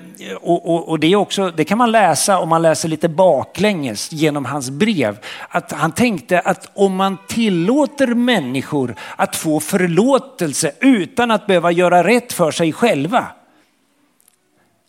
och, 0.42 0.70
och, 0.70 0.89
och, 0.89 1.00
det, 1.00 1.15
också, 1.15 1.51
det 1.51 1.65
kan 1.65 1.77
man 1.77 1.92
läsa 1.92 2.39
om 2.39 2.50
man 2.50 2.62
läser 2.62 2.89
lite 2.89 3.10
baklänges 3.10 4.12
genom 4.12 4.46
hans 4.46 4.70
brev, 4.70 5.18
att 5.50 5.72
han 5.72 5.92
tänkte 5.92 6.39
att 6.39 6.72
om 6.74 6.96
man 6.96 7.18
tillåter 7.27 8.08
människor 8.08 8.96
att 9.15 9.36
få 9.36 9.60
förlåtelse 9.60 10.72
utan 10.80 11.32
att 11.32 11.48
behöva 11.48 11.72
göra 11.72 12.04
rätt 12.04 12.34
för 12.34 12.51
sig 12.51 12.74
själva, 12.74 13.27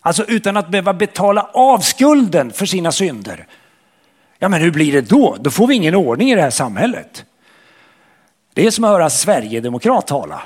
alltså 0.01 0.25
utan 0.25 0.57
att 0.57 0.69
behöva 0.69 0.95
betala 0.95 1.51
av 1.53 1.79
skulden 1.79 2.53
för 2.53 2.67
sina 2.67 2.93
synder, 2.93 3.47
ja 4.39 4.49
men 4.49 4.61
hur 4.61 4.71
blir 4.71 4.93
det 4.93 5.09
då? 5.09 5.37
Då 5.41 5.51
får 5.51 5.67
vi 5.67 5.75
ingen 5.75 5.95
ordning 5.95 6.31
i 6.31 6.35
det 6.35 6.43
här 6.43 6.51
samhället. 6.51 7.25
Det 8.55 8.67
är 8.67 8.71
som 8.71 8.85
att 8.85 8.91
höra 8.91 9.11
Sverigedemokrat 9.11 10.07
tala. 10.07 10.43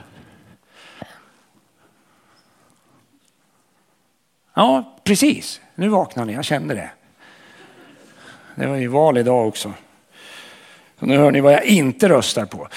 Ja, 4.60 4.96
precis. 5.04 5.60
Nu 5.74 5.88
vaknar 5.88 6.24
ni, 6.24 6.32
jag 6.32 6.44
kände 6.44 6.74
det. 6.74 6.90
Det 8.54 8.66
var 8.66 8.76
ju 8.76 8.86
val 8.86 9.18
idag 9.18 9.48
också. 9.48 9.72
Så 10.98 11.06
nu 11.06 11.16
hör 11.16 11.30
ni 11.30 11.40
vad 11.40 11.52
jag 11.52 11.64
inte 11.64 12.08
röstar 12.08 12.46
på. 12.46 12.68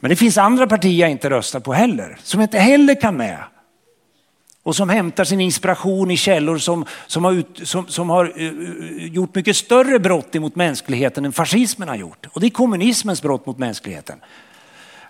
Men 0.00 0.08
det 0.08 0.16
finns 0.16 0.38
andra 0.38 0.66
partier 0.66 1.00
jag 1.00 1.10
inte 1.10 1.30
röstar 1.30 1.60
på 1.60 1.72
heller, 1.72 2.18
som 2.22 2.40
inte 2.40 2.58
heller 2.58 3.00
kan 3.00 3.16
med. 3.16 3.38
Och 4.62 4.76
som 4.76 4.88
hämtar 4.88 5.24
sin 5.24 5.40
inspiration 5.40 6.10
i 6.10 6.16
källor 6.16 6.58
som, 6.58 6.84
som, 7.06 7.24
har, 7.24 7.32
ut, 7.32 7.60
som, 7.62 7.86
som 7.86 8.10
har 8.10 8.32
eh, 8.36 8.46
eh, 8.46 9.06
gjort 9.06 9.34
mycket 9.34 9.56
större 9.56 9.98
brott 9.98 10.34
mot 10.34 10.56
mänskligheten 10.56 11.24
än 11.24 11.32
fascismen 11.32 11.88
har 11.88 11.96
gjort. 11.96 12.26
Och 12.32 12.40
det 12.40 12.46
är 12.46 12.50
kommunismens 12.50 13.22
brott 13.22 13.46
mot 13.46 13.58
mänskligheten. 13.58 14.18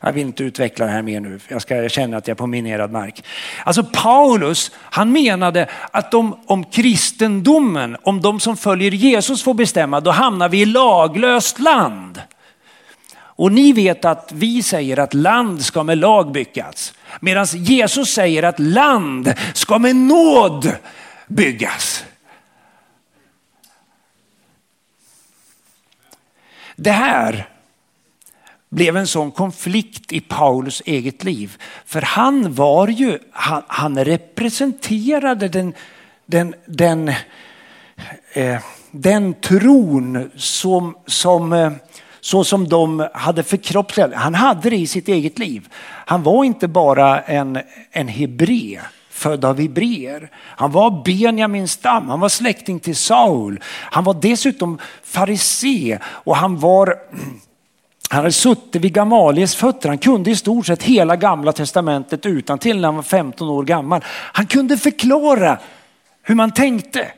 Jag 0.01 0.13
vill 0.13 0.27
inte 0.27 0.45
utveckla 0.45 0.87
det 0.87 0.93
här 0.93 1.03
mer 1.03 1.21
nu, 1.21 1.41
jag, 1.49 1.63
ska, 1.63 1.77
jag 1.77 1.91
känner 1.91 2.19
att 2.19 2.29
jag 2.29 2.35
är 2.35 2.39
på 2.39 2.47
minerad 2.47 2.93
mark. 2.93 3.25
Alltså 3.65 3.85
Paulus, 3.85 4.71
han 4.77 5.13
menade 5.13 5.69
att 5.91 6.11
de, 6.11 6.41
om 6.47 6.65
kristendomen, 6.65 7.97
om 8.03 8.23
de 8.23 8.41
som 8.41 8.57
följer 8.57 8.91
Jesus 8.91 9.43
får 9.43 9.55
bestämma, 9.55 10.01
då 10.01 10.11
hamnar 10.11 10.49
vi 10.49 10.61
i 10.61 10.65
laglöst 10.65 11.59
land. 11.59 12.23
Och 13.39 13.53
ni 13.53 13.73
vet 13.73 14.05
att 14.05 14.33
vi 14.35 14.63
säger 14.63 14.99
att 14.99 15.15
land 15.15 15.65
ska 15.65 15.83
med 15.83 15.99
lag 15.99 16.33
byggas. 16.33 16.95
Medan 17.21 17.47
Jesus 17.47 18.15
säger 18.15 18.43
att 18.43 18.59
land 18.59 19.35
ska 19.55 19.79
med 19.79 19.97
nåd 19.97 20.73
byggas. 21.27 22.05
Det 26.77 26.91
här 26.91 27.49
blev 28.69 28.97
en 28.97 29.07
sån 29.07 29.31
konflikt 29.31 30.13
i 30.13 30.21
Paulus 30.21 30.83
eget 30.87 31.25
liv. 31.25 31.57
För 31.85 32.03
han 32.03 32.55
var 32.55 32.89
ju, 32.89 33.19
han, 33.31 33.63
han 33.67 34.05
representerade 34.05 35.49
den, 35.49 35.75
den, 36.27 36.55
den, 36.67 37.09
eh, 38.33 38.61
den 38.91 39.35
tron 39.35 40.31
som, 40.37 40.97
som, 41.07 41.53
eh, 41.53 41.73
så 42.21 42.45
som 42.45 42.69
de 42.69 43.09
hade 43.15 43.43
förkroppsligat. 43.43 44.15
Han 44.15 44.35
hade 44.35 44.71
det 44.71 44.77
i 44.77 44.87
sitt 44.87 45.09
eget 45.09 45.39
liv. 45.39 45.69
Han 46.07 46.23
var 46.23 46.45
inte 46.45 46.69
bara 46.69 47.21
en, 47.21 47.59
en 47.91 48.09
hebré 48.09 48.81
född 49.11 49.45
av 49.45 49.61
hebreer. 49.61 50.31
Han 50.35 50.73
var 50.73 51.03
Benjamins 51.05 51.73
stam, 51.73 52.09
han 52.09 52.21
var 52.21 52.29
släkting 52.29 52.81
till 52.81 52.97
Saul. 52.97 53.61
Han 53.65 54.05
var 54.05 54.15
dessutom 54.15 54.79
farisé 55.03 55.99
och 56.05 56.37
han 56.37 56.59
var 56.59 56.95
han 58.09 58.19
hade 58.19 58.33
suttit 58.33 58.83
vid 58.83 58.93
Gamaliels 58.93 59.55
fötter. 59.55 59.89
Han 59.89 59.99
kunde 59.99 60.31
i 60.31 60.37
stort 60.37 60.67
sett 60.67 60.83
hela 60.83 61.17
gamla 61.17 61.53
testamentet 61.53 62.27
utan 62.27 62.59
till 62.59 62.81
när 62.81 62.89
han 62.89 62.97
var 62.97 63.03
15 63.03 63.49
år 63.49 63.63
gammal. 63.65 64.05
Han 64.09 64.47
kunde 64.47 64.77
förklara 64.77 65.59
hur 66.23 66.35
man 66.35 66.51
tänkte. 66.51 67.09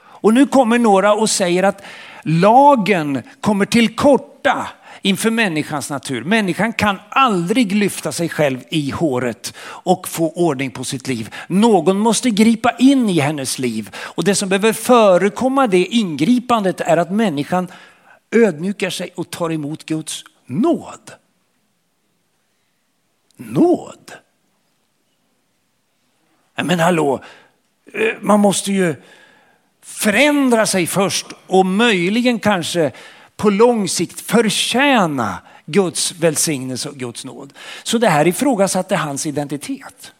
Och 0.00 0.34
nu 0.34 0.46
kommer 0.46 0.78
några 0.78 1.14
och 1.14 1.30
säger 1.30 1.62
att 1.62 1.82
lagen 2.22 3.22
kommer 3.40 3.64
till 3.64 3.96
korta 3.96 4.66
inför 5.02 5.30
människans 5.30 5.90
natur. 5.90 6.24
Människan 6.24 6.72
kan 6.72 7.00
aldrig 7.08 7.72
lyfta 7.72 8.12
sig 8.12 8.28
själv 8.28 8.58
i 8.68 8.90
håret 8.90 9.54
och 9.60 10.08
få 10.08 10.30
ordning 10.30 10.70
på 10.70 10.84
sitt 10.84 11.08
liv. 11.08 11.34
Någon 11.46 11.98
måste 11.98 12.30
gripa 12.30 12.70
in 12.78 13.08
i 13.08 13.20
hennes 13.20 13.58
liv 13.58 13.90
och 13.96 14.24
det 14.24 14.34
som 14.34 14.48
behöver 14.48 14.72
förekomma 14.72 15.66
det 15.66 15.84
ingripandet 15.84 16.80
är 16.80 16.96
att 16.96 17.10
människan 17.10 17.68
ödmjukar 18.30 18.90
sig 18.90 19.10
och 19.14 19.30
tar 19.30 19.52
emot 19.52 19.84
Guds 19.84 20.24
nåd. 20.46 21.12
Nåd? 23.36 24.12
Men 26.54 26.80
hallå, 26.80 27.24
eh, 27.92 28.14
man 28.20 28.40
måste 28.40 28.72
ju 28.72 28.94
förändra 29.82 30.66
sig 30.66 30.86
först 30.86 31.26
och 31.46 31.66
möjligen 31.66 32.38
kanske 32.38 32.92
på 33.36 33.50
lång 33.50 33.88
sikt 33.88 34.20
förtjäna 34.20 35.38
Guds 35.66 36.12
välsignelse 36.12 36.88
och 36.88 36.96
Guds 36.96 37.24
nåd. 37.24 37.52
Så 37.82 37.98
det 37.98 38.08
här 38.08 38.26
ifrågasatte 38.26 38.96
hans 38.96 39.26
identitet. 39.26 40.12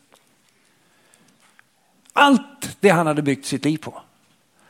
Allt 2.12 2.76
det 2.80 2.88
han 2.88 3.06
hade 3.06 3.22
byggt 3.22 3.46
sitt 3.46 3.64
liv 3.64 3.78
på 3.78 4.02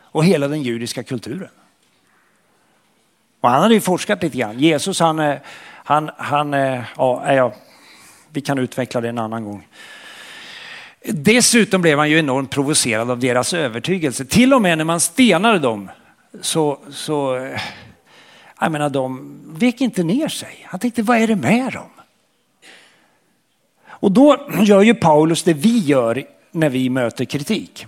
och 0.00 0.24
hela 0.24 0.48
den 0.48 0.62
judiska 0.62 1.02
kulturen. 1.02 1.50
Och 3.40 3.50
han 3.50 3.62
hade 3.62 3.74
ju 3.74 3.80
forskat 3.80 4.22
lite 4.22 4.38
grann. 4.38 4.58
Jesus 4.58 5.00
han, 5.00 5.18
eh, 5.18 5.36
han, 5.84 6.10
han 6.16 6.54
eh, 6.54 6.82
ja, 6.96 7.26
eh, 7.26 7.34
ja, 7.34 7.52
vi 8.30 8.40
kan 8.40 8.58
utveckla 8.58 9.00
det 9.00 9.08
en 9.08 9.18
annan 9.18 9.44
gång. 9.44 9.66
Dessutom 11.04 11.82
blev 11.82 11.98
han 11.98 12.10
ju 12.10 12.18
enormt 12.18 12.50
provocerad 12.50 13.10
av 13.10 13.18
deras 13.18 13.54
övertygelse. 13.54 14.24
Till 14.24 14.54
och 14.54 14.62
med 14.62 14.78
när 14.78 14.84
man 14.84 15.00
stenade 15.00 15.58
dem 15.58 15.90
så, 16.40 16.78
så 16.90 17.48
jag 18.60 18.72
menar, 18.72 18.90
de 18.90 19.40
vek 19.46 19.80
inte 19.80 20.02
ner 20.02 20.28
sig. 20.28 20.66
Han 20.68 20.80
tänkte, 20.80 21.02
vad 21.02 21.18
är 21.18 21.26
det 21.26 21.36
med 21.36 21.72
dem? 21.72 21.90
Och 23.88 24.12
då 24.12 24.48
gör 24.62 24.82
ju 24.82 24.94
Paulus 24.94 25.42
det 25.42 25.52
vi 25.52 25.78
gör 25.78 26.24
när 26.50 26.68
vi 26.68 26.90
möter 26.90 27.24
kritik. 27.24 27.86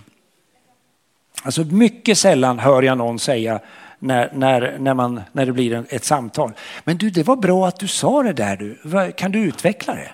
Alltså 1.43 1.63
mycket 1.63 2.17
sällan 2.17 2.59
hör 2.59 2.81
jag 2.81 2.97
någon 2.97 3.19
säga 3.19 3.59
när, 4.03 4.29
när, 4.33 4.77
när, 4.79 4.93
man, 4.93 5.21
när 5.31 5.45
det 5.45 5.51
blir 5.51 5.85
ett 5.89 6.03
samtal. 6.03 6.51
Men 6.83 6.97
du, 6.97 7.09
det 7.09 7.23
var 7.23 7.35
bra 7.35 7.67
att 7.67 7.79
du 7.79 7.87
sa 7.87 8.23
det 8.23 8.33
där. 8.33 8.57
Du. 8.57 9.11
Kan 9.11 9.31
du 9.31 9.39
utveckla 9.39 9.95
det? 9.95 10.11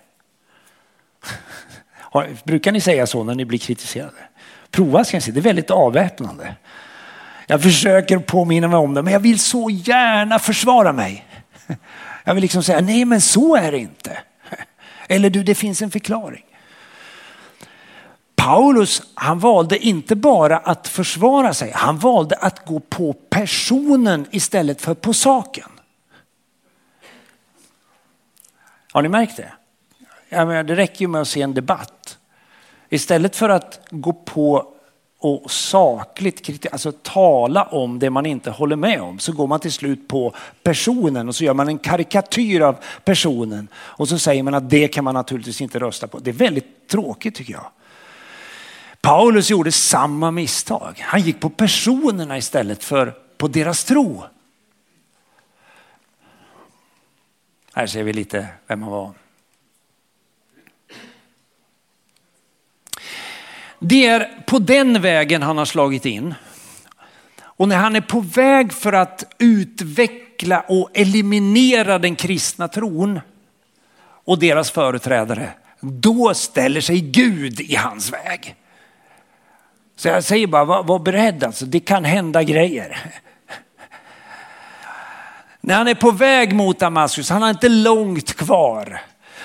Brukar 2.43 2.71
ni 2.71 2.81
säga 2.81 3.07
så 3.07 3.23
när 3.23 3.35
ni 3.35 3.45
blir 3.45 3.59
kritiserade? 3.59 4.17
Prova 4.71 5.03
ska 5.03 5.17
ni 5.17 5.21
se, 5.21 5.31
det 5.31 5.39
är 5.39 5.41
väldigt 5.41 5.71
avväpnande. 5.71 6.55
Jag 7.47 7.61
försöker 7.61 8.17
påminna 8.17 8.67
mig 8.67 8.77
om 8.77 8.93
det, 8.93 9.01
men 9.01 9.13
jag 9.13 9.19
vill 9.19 9.39
så 9.39 9.69
gärna 9.69 10.39
försvara 10.39 10.93
mig. 10.93 11.25
Jag 12.23 12.33
vill 12.33 12.41
liksom 12.41 12.63
säga, 12.63 12.81
nej 12.81 13.05
men 13.05 13.21
så 13.21 13.55
är 13.55 13.71
det 13.71 13.77
inte. 13.77 14.17
Eller 15.07 15.29
du, 15.29 15.43
det 15.43 15.55
finns 15.55 15.81
en 15.81 15.91
förklaring. 15.91 16.43
Paulus, 18.47 19.01
han 19.13 19.39
valde 19.39 19.77
inte 19.77 20.15
bara 20.15 20.57
att 20.57 20.87
försvara 20.87 21.53
sig, 21.53 21.71
han 21.75 21.97
valde 21.97 22.35
att 22.35 22.65
gå 22.65 22.79
på 22.79 23.13
personen 23.13 24.25
istället 24.31 24.81
för 24.81 24.93
på 24.93 25.13
saken. 25.13 25.69
Har 28.91 29.01
ni 29.01 29.09
märkt 29.09 29.37
det? 29.37 29.51
Menar, 30.29 30.63
det 30.63 30.75
räcker 30.75 31.01
ju 31.01 31.07
med 31.07 31.21
att 31.21 31.27
se 31.27 31.41
en 31.41 31.53
debatt. 31.53 32.17
Istället 32.89 33.35
för 33.35 33.49
att 33.49 33.79
gå 33.89 34.13
på 34.13 34.73
och 35.19 35.51
sakligt 35.51 36.45
kritisera, 36.45 36.71
alltså 36.71 36.91
tala 36.91 37.63
om 37.63 37.99
det 37.99 38.09
man 38.09 38.25
inte 38.25 38.51
håller 38.51 38.75
med 38.75 39.01
om 39.01 39.19
så 39.19 39.31
går 39.31 39.47
man 39.47 39.59
till 39.59 39.73
slut 39.73 40.07
på 40.07 40.33
personen 40.63 41.27
och 41.27 41.35
så 41.35 41.43
gör 41.43 41.53
man 41.53 41.67
en 41.67 41.77
karikatyr 41.77 42.61
av 42.61 42.75
personen 43.05 43.67
och 43.75 44.09
så 44.09 44.19
säger 44.19 44.43
man 44.43 44.53
att 44.53 44.69
det 44.69 44.87
kan 44.87 45.03
man 45.03 45.13
naturligtvis 45.13 45.61
inte 45.61 45.79
rösta 45.79 46.07
på. 46.07 46.19
Det 46.19 46.29
är 46.29 46.33
väldigt 46.33 46.87
tråkigt 46.87 47.35
tycker 47.35 47.53
jag. 47.53 47.65
Paulus 49.07 49.49
gjorde 49.49 49.71
samma 49.71 50.31
misstag. 50.31 50.99
Han 50.99 51.21
gick 51.21 51.39
på 51.39 51.49
personerna 51.49 52.37
istället 52.37 52.83
för 52.83 53.13
på 53.37 53.47
deras 53.47 53.83
tro. 53.83 54.23
Här 57.73 57.87
ser 57.87 58.03
vi 58.03 58.13
lite 58.13 58.47
vem 58.67 58.81
han 58.81 58.91
var. 58.91 59.13
Det 63.79 64.05
är 64.05 64.43
på 64.47 64.59
den 64.59 65.01
vägen 65.01 65.41
han 65.41 65.57
har 65.57 65.65
slagit 65.65 66.05
in. 66.05 66.35
Och 67.41 67.67
när 67.67 67.77
han 67.77 67.95
är 67.95 68.01
på 68.01 68.19
väg 68.19 68.73
för 68.73 68.93
att 68.93 69.35
utveckla 69.37 70.59
och 70.59 70.89
eliminera 70.93 71.99
den 71.99 72.15
kristna 72.15 72.67
tron 72.67 73.19
och 73.99 74.39
deras 74.39 74.71
företrädare, 74.71 75.53
då 75.79 76.33
ställer 76.33 76.81
sig 76.81 77.01
Gud 77.01 77.61
i 77.61 77.75
hans 77.75 78.13
väg. 78.13 78.55
Så 79.97 80.07
jag 80.07 80.23
säger 80.23 80.47
bara, 80.47 80.65
var, 80.65 80.83
var 80.83 80.99
beredd 80.99 81.43
alltså, 81.43 81.65
det 81.65 81.79
kan 81.79 82.05
hända 82.05 82.43
grejer. 82.43 82.97
När 85.61 85.75
han 85.75 85.87
är 85.87 85.95
på 85.95 86.11
väg 86.11 86.55
mot 86.55 86.79
Damaskus, 86.79 87.29
han 87.29 87.41
har 87.41 87.49
inte 87.49 87.69
långt 87.69 88.33
kvar. 88.33 89.01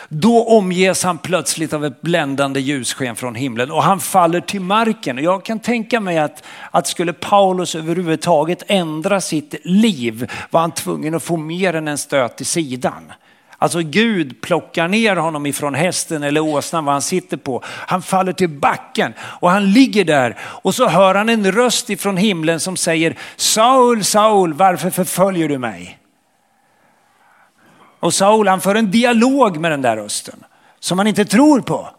Då 0.08 0.44
omges 0.44 1.04
han 1.04 1.18
plötsligt 1.18 1.72
av 1.72 1.84
ett 1.84 2.02
bländande 2.02 2.60
ljussken 2.60 3.16
från 3.16 3.34
himlen 3.34 3.70
och 3.70 3.82
han 3.82 4.00
faller 4.00 4.40
till 4.40 4.60
marken. 4.60 5.18
Jag 5.18 5.44
kan 5.44 5.58
tänka 5.58 6.00
mig 6.00 6.18
att, 6.18 6.44
att 6.70 6.86
skulle 6.86 7.12
Paulus 7.12 7.74
överhuvudtaget 7.74 8.62
ändra 8.66 9.20
sitt 9.20 9.54
liv 9.64 10.30
var 10.50 10.60
han 10.60 10.70
tvungen 10.70 11.14
att 11.14 11.22
få 11.22 11.36
mer 11.36 11.74
än 11.74 11.88
en 11.88 11.98
stöt 11.98 12.40
i 12.40 12.44
sidan. 12.44 13.12
Alltså 13.62 13.80
Gud 13.80 14.40
plockar 14.40 14.88
ner 14.88 15.16
honom 15.16 15.46
ifrån 15.46 15.74
hästen 15.74 16.22
eller 16.22 16.40
åsnan 16.40 16.84
vad 16.84 16.94
han 16.94 17.02
sitter 17.02 17.36
på. 17.36 17.62
Han 17.64 18.02
faller 18.02 18.32
till 18.32 18.48
backen 18.48 19.14
och 19.20 19.50
han 19.50 19.72
ligger 19.72 20.04
där 20.04 20.38
och 20.40 20.74
så 20.74 20.88
hör 20.88 21.14
han 21.14 21.28
en 21.28 21.52
röst 21.52 21.90
ifrån 21.90 22.16
himlen 22.16 22.60
som 22.60 22.76
säger 22.76 23.18
Saul, 23.36 24.04
Saul, 24.04 24.52
varför 24.52 24.90
förföljer 24.90 25.48
du 25.48 25.58
mig? 25.58 25.98
Och 28.00 28.14
Saul 28.14 28.48
han 28.48 28.60
för 28.60 28.74
en 28.74 28.90
dialog 28.90 29.56
med 29.56 29.70
den 29.70 29.82
där 29.82 29.96
rösten 29.96 30.44
som 30.80 30.96
man 30.96 31.06
inte 31.06 31.24
tror 31.24 31.60
på. 31.60 31.90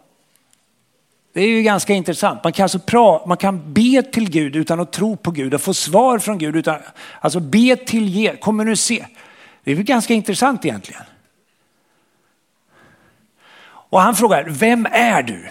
Det 1.34 1.40
är 1.40 1.48
ju 1.48 1.62
ganska 1.62 1.92
intressant. 1.92 2.44
Man 2.44 2.52
kan 2.52 2.62
alltså 2.62 2.78
pra, 2.78 3.26
man 3.26 3.36
kan 3.36 3.72
be 3.72 4.02
till 4.02 4.30
Gud 4.30 4.56
utan 4.56 4.80
att 4.80 4.92
tro 4.92 5.16
på 5.16 5.30
Gud 5.30 5.54
och 5.54 5.60
få 5.60 5.74
svar 5.74 6.18
från 6.18 6.38
Gud. 6.38 6.56
Utan, 6.56 6.78
alltså 7.20 7.40
be 7.40 7.76
till, 7.76 8.36
kommunicera. 8.40 9.06
Det 9.64 9.72
är 9.72 9.76
ju 9.76 9.82
ganska 9.82 10.14
intressant 10.14 10.64
egentligen. 10.64 11.02
Och 13.94 14.00
han 14.00 14.16
frågar, 14.16 14.44
vem 14.48 14.86
är 14.90 15.22
du? 15.22 15.48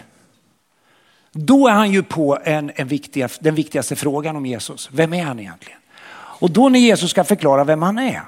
Då 1.31 1.67
är 1.67 1.71
han 1.71 1.91
ju 1.91 2.03
på 2.03 2.39
en, 2.43 2.71
en 2.75 2.87
viktiga, 2.87 3.29
den 3.39 3.55
viktigaste 3.55 3.95
frågan 3.95 4.35
om 4.35 4.45
Jesus. 4.45 4.89
Vem 4.91 5.13
är 5.13 5.23
han 5.23 5.39
egentligen? 5.39 5.79
Och 6.15 6.51
då 6.51 6.69
när 6.69 6.79
Jesus 6.79 7.11
ska 7.11 7.23
förklara 7.23 7.63
vem 7.63 7.81
han 7.81 7.99
är, 7.99 8.21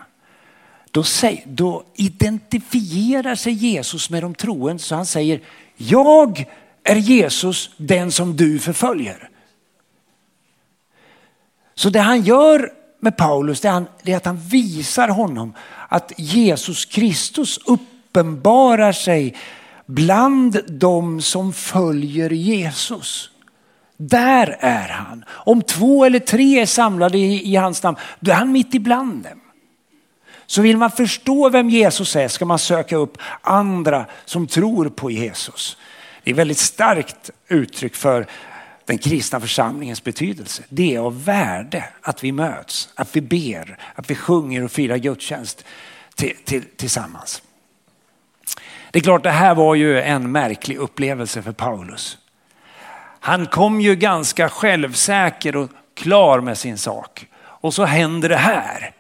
då, 0.92 1.04
säger, 1.04 1.44
då 1.46 1.84
identifierar 1.96 3.36
sig 3.36 3.54
Jesus 3.54 4.10
med 4.10 4.24
de 4.24 4.36
troende 4.36 4.84
så 4.84 4.96
han 4.96 5.06
säger, 5.06 5.42
jag 5.78 6.46
är 6.84 6.96
Jesus 6.96 7.70
den 7.78 8.12
som 8.12 8.38
du 8.38 8.60
förföljer. 8.60 9.30
Så 11.74 11.90
det 11.90 12.00
han 12.00 12.22
gör 12.22 12.72
med 13.00 13.18
Paulus 13.18 13.62
det 13.62 13.68
är, 13.68 13.72
han, 13.72 13.88
det 14.04 14.12
är 14.12 14.18
att 14.18 14.26
han 14.26 14.38
visar 14.38 15.08
honom 15.08 15.54
att 15.90 16.12
Jesus 16.18 16.86
Kristus 16.86 17.60
uppenbarar 17.66 18.92
sig 18.92 19.36
bland 19.86 20.62
de 20.68 21.22
som 21.22 21.54
följer 21.54 22.30
Jesus. 22.30 23.30
Där 23.98 24.58
är 24.60 24.88
han. 24.90 25.26
Om 25.30 25.62
två 25.62 26.06
eller 26.06 26.20
tre 26.20 26.62
är 26.62 26.66
samlade 26.66 27.18
i, 27.18 27.52
i 27.52 27.56
hans 27.56 27.84
namn, 27.84 27.98
då 28.20 28.32
är 28.32 28.36
han 28.36 28.52
mitt 28.52 28.74
ibland 28.74 29.24
dem. 29.24 29.42
Så 30.46 30.62
vill 30.62 30.78
man 30.78 30.92
förstå 30.92 31.50
vem 31.50 31.70
Jesus 31.70 32.16
är 32.16 32.28
ska 32.28 32.46
man 32.46 32.60
söka 32.60 32.96
upp 32.96 33.18
andra 33.42 34.06
som 34.26 34.48
tror 34.48 34.90
på 34.90 35.12
Jesus. 35.12 35.78
Det 36.24 36.32
är 36.32 36.36
väldigt 36.36 36.58
starkt 36.58 37.30
uttryck 37.48 37.96
för 37.96 38.28
den 38.86 38.98
kristna 38.98 39.40
församlingens 39.40 40.04
betydelse. 40.04 40.64
Det 40.70 40.96
är 40.96 41.00
av 41.00 41.24
värde 41.24 41.86
att 42.02 42.24
vi 42.24 42.32
möts, 42.32 42.90
att 42.96 43.16
vi 43.16 43.22
ber, 43.22 43.78
att 43.96 44.10
vi 44.10 44.16
sjunger 44.16 44.64
och 44.64 44.72
firar 44.72 44.98
gudstjänst 44.98 45.66
till, 46.16 46.36
till, 46.46 46.64
tillsammans. 46.78 47.42
Det 48.96 49.00
är 49.00 49.04
klart, 49.04 49.24
det 49.24 49.30
här 49.30 49.56
var 49.56 49.76
ju 49.76 50.02
en 50.02 50.32
märklig 50.32 50.78
upplevelse 50.78 51.42
för 51.42 51.52
Paulus. 51.52 52.18
Han 53.20 53.46
kom 53.46 53.82
ju 53.82 53.96
ganska 53.96 54.50
självsäker 54.50 55.56
och 55.56 55.70
klar 55.94 56.42
med 56.42 56.58
sin 56.58 56.78
sak. 56.78 57.28
Och 57.44 57.74
så 57.74 57.86
händer 57.86 58.30
det 58.30 58.38
här. 58.38 58.92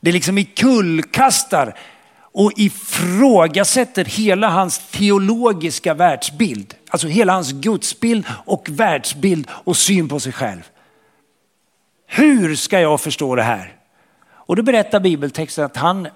Det 0.00 0.12
liksom 0.12 0.44
kullkastar 0.44 1.74
och 2.18 2.52
ifrågasätter 2.56 4.04
hela 4.04 4.48
hans 4.48 4.78
teologiska 4.90 5.94
världsbild. 5.94 6.74
Alltså 6.90 7.08
hela 7.08 7.32
hans 7.32 7.52
gudsbild 7.52 8.26
och 8.44 8.68
världsbild 8.68 9.48
och 9.50 9.76
syn 9.76 10.08
på 10.08 10.20
sig 10.20 10.32
själv. 10.32 10.62
Hur 12.06 12.56
ska 12.56 12.80
jag 12.80 13.00
förstå 13.00 13.34
det 13.34 13.42
här? 13.42 13.74
Och 14.28 14.56
då 14.56 14.62
berättar 14.62 15.00
bibeltexten 15.00 15.64
att 15.64 15.76
han, 15.76 16.08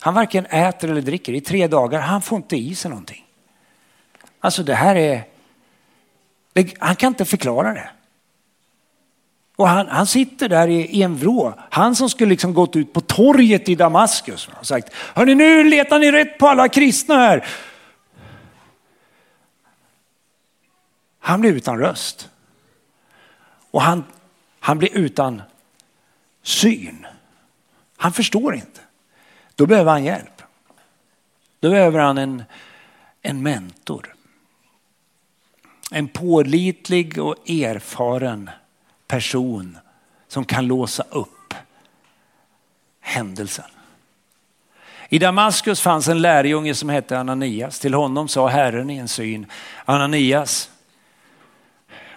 han 0.00 0.14
varken 0.14 0.46
äter 0.46 0.90
eller 0.90 1.00
dricker 1.00 1.32
i 1.32 1.40
tre 1.40 1.66
dagar. 1.66 2.00
Han 2.00 2.22
får 2.22 2.36
inte 2.36 2.56
i 2.56 2.74
sig 2.74 2.88
någonting. 2.88 3.24
Alltså 4.40 4.62
det 4.62 4.74
här 4.74 4.96
är, 4.96 5.24
det, 6.52 6.74
han 6.78 6.96
kan 6.96 7.08
inte 7.08 7.24
förklara 7.24 7.72
det. 7.74 7.90
Och 9.56 9.68
han, 9.68 9.88
han 9.88 10.06
sitter 10.06 10.48
där 10.48 10.68
i, 10.68 10.80
i, 10.80 11.02
en 11.02 11.16
vrå. 11.16 11.54
Han 11.70 11.94
som 11.94 12.10
skulle 12.10 12.30
liksom 12.30 12.54
gått 12.54 12.76
ut 12.76 12.92
på 12.92 13.00
torget 13.00 13.68
i 13.68 13.74
Damaskus 13.74 14.48
och 14.60 14.66
sagt, 14.66 14.94
hörni 14.94 15.34
nu 15.34 15.64
letar 15.64 15.98
ni 15.98 16.12
rätt 16.12 16.38
på 16.38 16.48
alla 16.48 16.68
kristna 16.68 17.14
här. 17.14 17.46
Han 21.18 21.40
blir 21.40 21.52
utan 21.52 21.78
röst. 21.78 22.30
Och 23.70 23.82
han, 23.82 24.04
han 24.60 24.78
blir 24.78 24.96
utan 24.96 25.42
syn. 26.42 27.06
Han 27.96 28.12
förstår 28.12 28.54
inte. 28.54 28.80
Då 29.58 29.66
behöver 29.66 29.92
han 29.92 30.04
hjälp. 30.04 30.42
Då 31.60 31.70
behöver 31.70 31.98
han 31.98 32.18
en, 32.18 32.44
en 33.22 33.42
mentor. 33.42 34.14
En 35.90 36.08
pålitlig 36.08 37.18
och 37.18 37.50
erfaren 37.50 38.50
person 39.06 39.78
som 40.28 40.44
kan 40.44 40.66
låsa 40.66 41.04
upp 41.10 41.54
händelsen. 43.00 43.64
I 45.08 45.18
Damaskus 45.18 45.80
fanns 45.80 46.08
en 46.08 46.22
lärjunge 46.22 46.74
som 46.74 46.88
hette 46.88 47.18
Ananias. 47.18 47.80
Till 47.80 47.94
honom 47.94 48.28
sa 48.28 48.48
Herren 48.48 48.90
i 48.90 48.96
en 48.96 49.08
syn, 49.08 49.46
Ananias, 49.84 50.70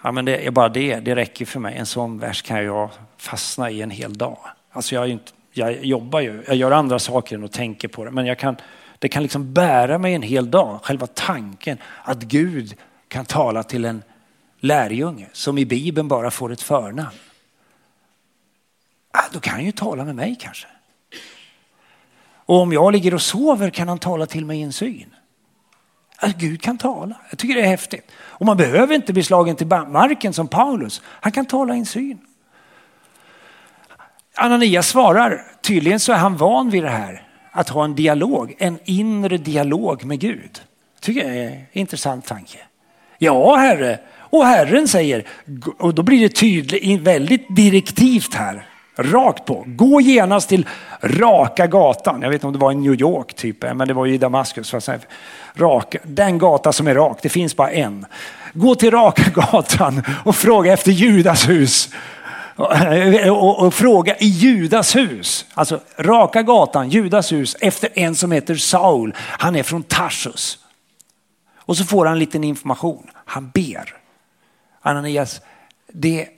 ja 0.02 0.12
men 0.12 0.26
det 0.26 0.48
är 0.48 0.52
bara 0.52 0.70
det, 0.70 1.00
det 1.00 1.16
räcker 1.16 1.46
för 1.46 1.60
mig. 1.60 1.78
En 1.78 1.86
sån 1.86 2.20
vers 2.20 2.42
kan 2.42 2.66
jag 2.66 2.90
fastna 3.18 3.70
i 3.72 3.82
en 3.82 3.92
hel 3.92 4.18
dag. 4.18 4.40
Alltså 4.72 4.96
jag, 4.96 5.08
inte, 5.08 5.32
jag 5.54 5.86
jobbar 5.86 6.20
ju, 6.20 6.44
jag 6.48 6.56
gör 6.56 6.72
andra 6.72 7.00
saker 7.00 7.36
än 7.36 7.44
att 7.44 7.52
tänka 7.52 7.90
på 7.90 8.06
det. 8.06 8.12
Men 8.12 8.26
jag 8.26 8.40
kan, 8.40 8.56
det 9.00 9.08
kan 9.08 9.24
liksom 9.24 9.54
bära 9.54 9.98
mig 9.98 10.14
en 10.14 10.22
hel 10.22 10.52
dag. 10.52 10.80
Själva 10.84 11.08
tanken 11.08 11.78
att 12.04 12.22
Gud 12.22 12.76
kan 13.08 13.26
tala 13.26 13.64
till 13.64 13.86
en 13.86 14.04
lärjunge 14.60 15.28
som 15.34 15.58
i 15.58 15.66
Bibeln 15.66 16.08
bara 16.08 16.32
får 16.32 16.52
ett 16.52 16.62
förnamn. 16.62 17.18
Ah, 19.12 19.24
då 19.34 19.40
kan 19.40 19.54
han 19.54 19.66
ju 19.66 19.72
tala 19.72 20.06
med 20.06 20.16
mig 20.16 20.38
kanske. 20.40 20.68
Och 22.46 22.56
om 22.56 22.74
jag 22.74 22.92
ligger 22.92 23.14
och 23.14 23.22
sover 23.22 23.70
kan 23.70 23.88
han 23.88 24.00
tala 24.00 24.26
till 24.26 24.46
mig 24.46 24.60
i 24.60 24.62
en 24.62 24.74
syn. 24.74 25.16
Att 26.18 26.36
Gud 26.38 26.62
kan 26.62 26.78
tala. 26.78 27.16
Jag 27.30 27.40
tycker 27.40 27.56
det 27.56 27.62
är 27.62 27.68
häftigt. 27.68 28.12
Och 28.14 28.46
man 28.46 28.58
behöver 28.58 28.96
inte 28.96 29.14
bli 29.14 29.24
slagen 29.24 29.56
till 29.56 29.68
marken 29.68 30.34
som 30.34 30.48
Paulus. 30.48 31.02
Han 31.06 31.32
kan 31.32 31.46
tala 31.46 31.76
i 31.76 31.80
en 31.80 31.86
syn. 31.86 32.20
Ananias 34.36 34.88
svarar, 34.88 35.44
tydligen 35.62 36.00
så 36.00 36.14
är 36.14 36.18
han 36.18 36.38
van 36.38 36.70
vid 36.70 36.84
det 36.84 36.90
här. 36.90 37.24
Att 37.52 37.70
ha 37.70 37.84
en 37.84 37.96
dialog, 37.96 38.56
en 38.58 38.80
inre 38.86 39.38
dialog 39.38 40.06
med 40.06 40.20
Gud. 40.20 40.62
Tycker 41.00 41.28
jag 41.28 41.38
är 41.38 41.48
en 41.48 41.66
intressant 41.72 42.26
tanke. 42.26 42.58
Ja, 43.18 43.56
herre. 43.56 44.00
Och 44.14 44.46
Herren 44.46 44.88
säger, 44.88 45.28
och 45.78 45.94
då 45.94 46.04
blir 46.04 46.20
det 46.20 46.30
tydligt, 46.30 47.02
väldigt 47.02 47.56
direktivt 47.56 48.34
här, 48.34 48.66
rakt 48.96 49.46
på. 49.46 49.64
Gå 49.68 50.02
genast 50.02 50.50
till 50.50 50.68
raka 51.02 51.68
gatan. 51.68 52.22
Jag 52.22 52.30
vet 52.30 52.36
inte 52.36 52.48
om 52.48 52.54
det 52.54 52.60
var 52.60 52.72
i 52.72 52.76
New 52.76 53.02
York 53.02 53.34
typ, 53.34 53.64
eh, 53.64 53.74
men 53.74 53.88
det 53.88 53.94
var 53.94 54.06
ju 54.06 54.14
i 54.14 54.18
Damaskus. 54.18 54.76
Rak, 55.56 55.96
den 56.04 56.38
gata 56.38 56.74
som 56.74 56.88
är 56.88 56.96
rak, 56.96 57.20
det 57.22 57.30
finns 57.30 57.56
bara 57.56 57.72
en. 57.72 58.06
Gå 58.54 58.76
till 58.76 58.92
raka 58.92 59.24
gatan 59.52 60.04
och 60.26 60.36
fråga 60.36 60.74
efter 60.74 60.92
Judas 60.92 61.50
hus. 61.50 61.90
Och, 63.32 63.66
och, 63.66 63.74
fråga 63.74 64.18
i 64.18 64.26
Judas 64.26 64.96
hus, 64.96 65.46
alltså 65.54 65.82
raka 65.98 66.44
gatan, 66.44 66.90
Judas 66.90 67.32
hus, 67.32 67.56
efter 67.60 67.90
en 67.94 68.16
som 68.16 68.32
heter 68.32 68.56
Saul. 68.56 69.16
Han 69.18 69.56
är 69.56 69.64
från 69.64 69.84
Tarsus. 69.84 70.60
Och 71.56 71.78
så 71.78 71.86
får 71.86 72.06
han 72.06 72.20
lite 72.20 72.30
liten 72.30 72.44
information. 72.44 73.10
Han 73.16 73.50
ber. 73.50 73.96
Ananias, 74.82 75.42
det, 75.88 76.30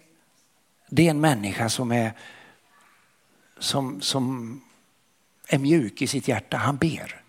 det 0.90 1.06
är 1.06 1.10
en 1.10 1.22
människa 1.22 1.70
som 1.70 1.92
är, 1.92 2.12
som, 3.60 4.02
som 4.02 4.62
är 5.48 5.58
mjuk 5.58 6.02
i 6.02 6.08
sitt 6.08 6.28
hjärta. 6.28 6.58
Han 6.58 6.78
ber. 6.78 7.24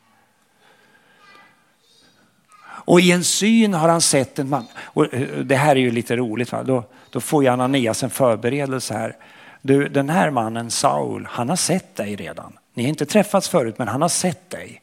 Och 2.87 3.01
i 3.01 3.13
en 3.13 3.25
syn 3.25 3.75
har 3.75 3.89
han 3.89 4.01
sett 4.01 4.39
en 4.39 4.49
man. 4.49 4.67
Och 4.77 5.15
eh, 5.15 5.39
det 5.39 5.57
här 5.57 5.77
är 5.77 5.81
ju 5.81 5.91
lite 5.91 6.17
roligt. 6.17 6.53
Va? 6.53 6.63
Då, 6.63 6.85
då 7.15 7.21
får 7.21 7.45
ju 7.45 7.49
Ananias 7.49 8.03
en 8.03 8.11
förberedelse 8.11 8.95
här. 8.95 9.17
Du, 9.63 9.89
den 9.89 10.11
här 10.11 10.31
mannen 10.31 10.71
Saul, 10.71 11.29
han 11.31 11.49
har 11.49 11.57
sett 11.57 11.97
dig 11.97 12.17
redan. 12.17 12.59
Ni 12.75 12.83
har 12.83 12.89
inte 12.89 13.07
träffats 13.07 13.49
förut, 13.49 13.79
men 13.79 13.89
han 13.89 14.03
har 14.03 14.09
sett 14.09 14.51
dig. 14.51 14.83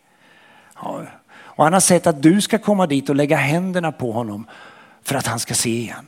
Ja. 0.76 1.02
Och 1.34 1.64
han 1.64 1.74
har 1.74 1.80
sett 1.80 2.08
att 2.08 2.22
du 2.22 2.42
ska 2.42 2.58
komma 2.58 2.88
dit 2.88 3.10
och 3.10 3.16
lägga 3.16 3.38
händerna 3.38 3.92
på 3.92 4.12
honom 4.12 4.46
för 5.04 5.16
att 5.16 5.28
han 5.28 5.40
ska 5.40 5.54
se 5.54 5.70
igen. 5.70 6.08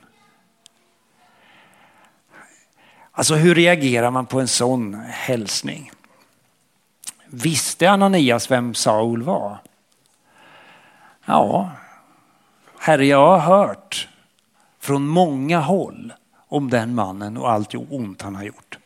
Alltså 3.12 3.36
hur 3.36 3.56
reagerar 3.56 4.12
man 4.12 4.26
på 4.26 4.40
en 4.40 4.48
sån 4.48 4.94
hälsning? 5.10 5.92
Visste 7.26 7.90
Ananias 7.90 8.52
vem 8.52 8.74
Saul 8.74 9.24
var? 9.24 9.58
Ja, 11.26 11.72
herre 12.80 13.06
jag 13.06 13.40
har 13.40 13.40
hört 13.40 14.08
från 14.84 15.08
många 15.08 15.60
håll 15.60 16.14
om 16.48 16.70
den 16.70 16.96
mannen 16.96 17.38
och 17.38 17.52
allt 17.52 17.76
ont 17.90 18.22
han 18.22 18.36
har 18.36 18.44
gjort. 18.44 18.78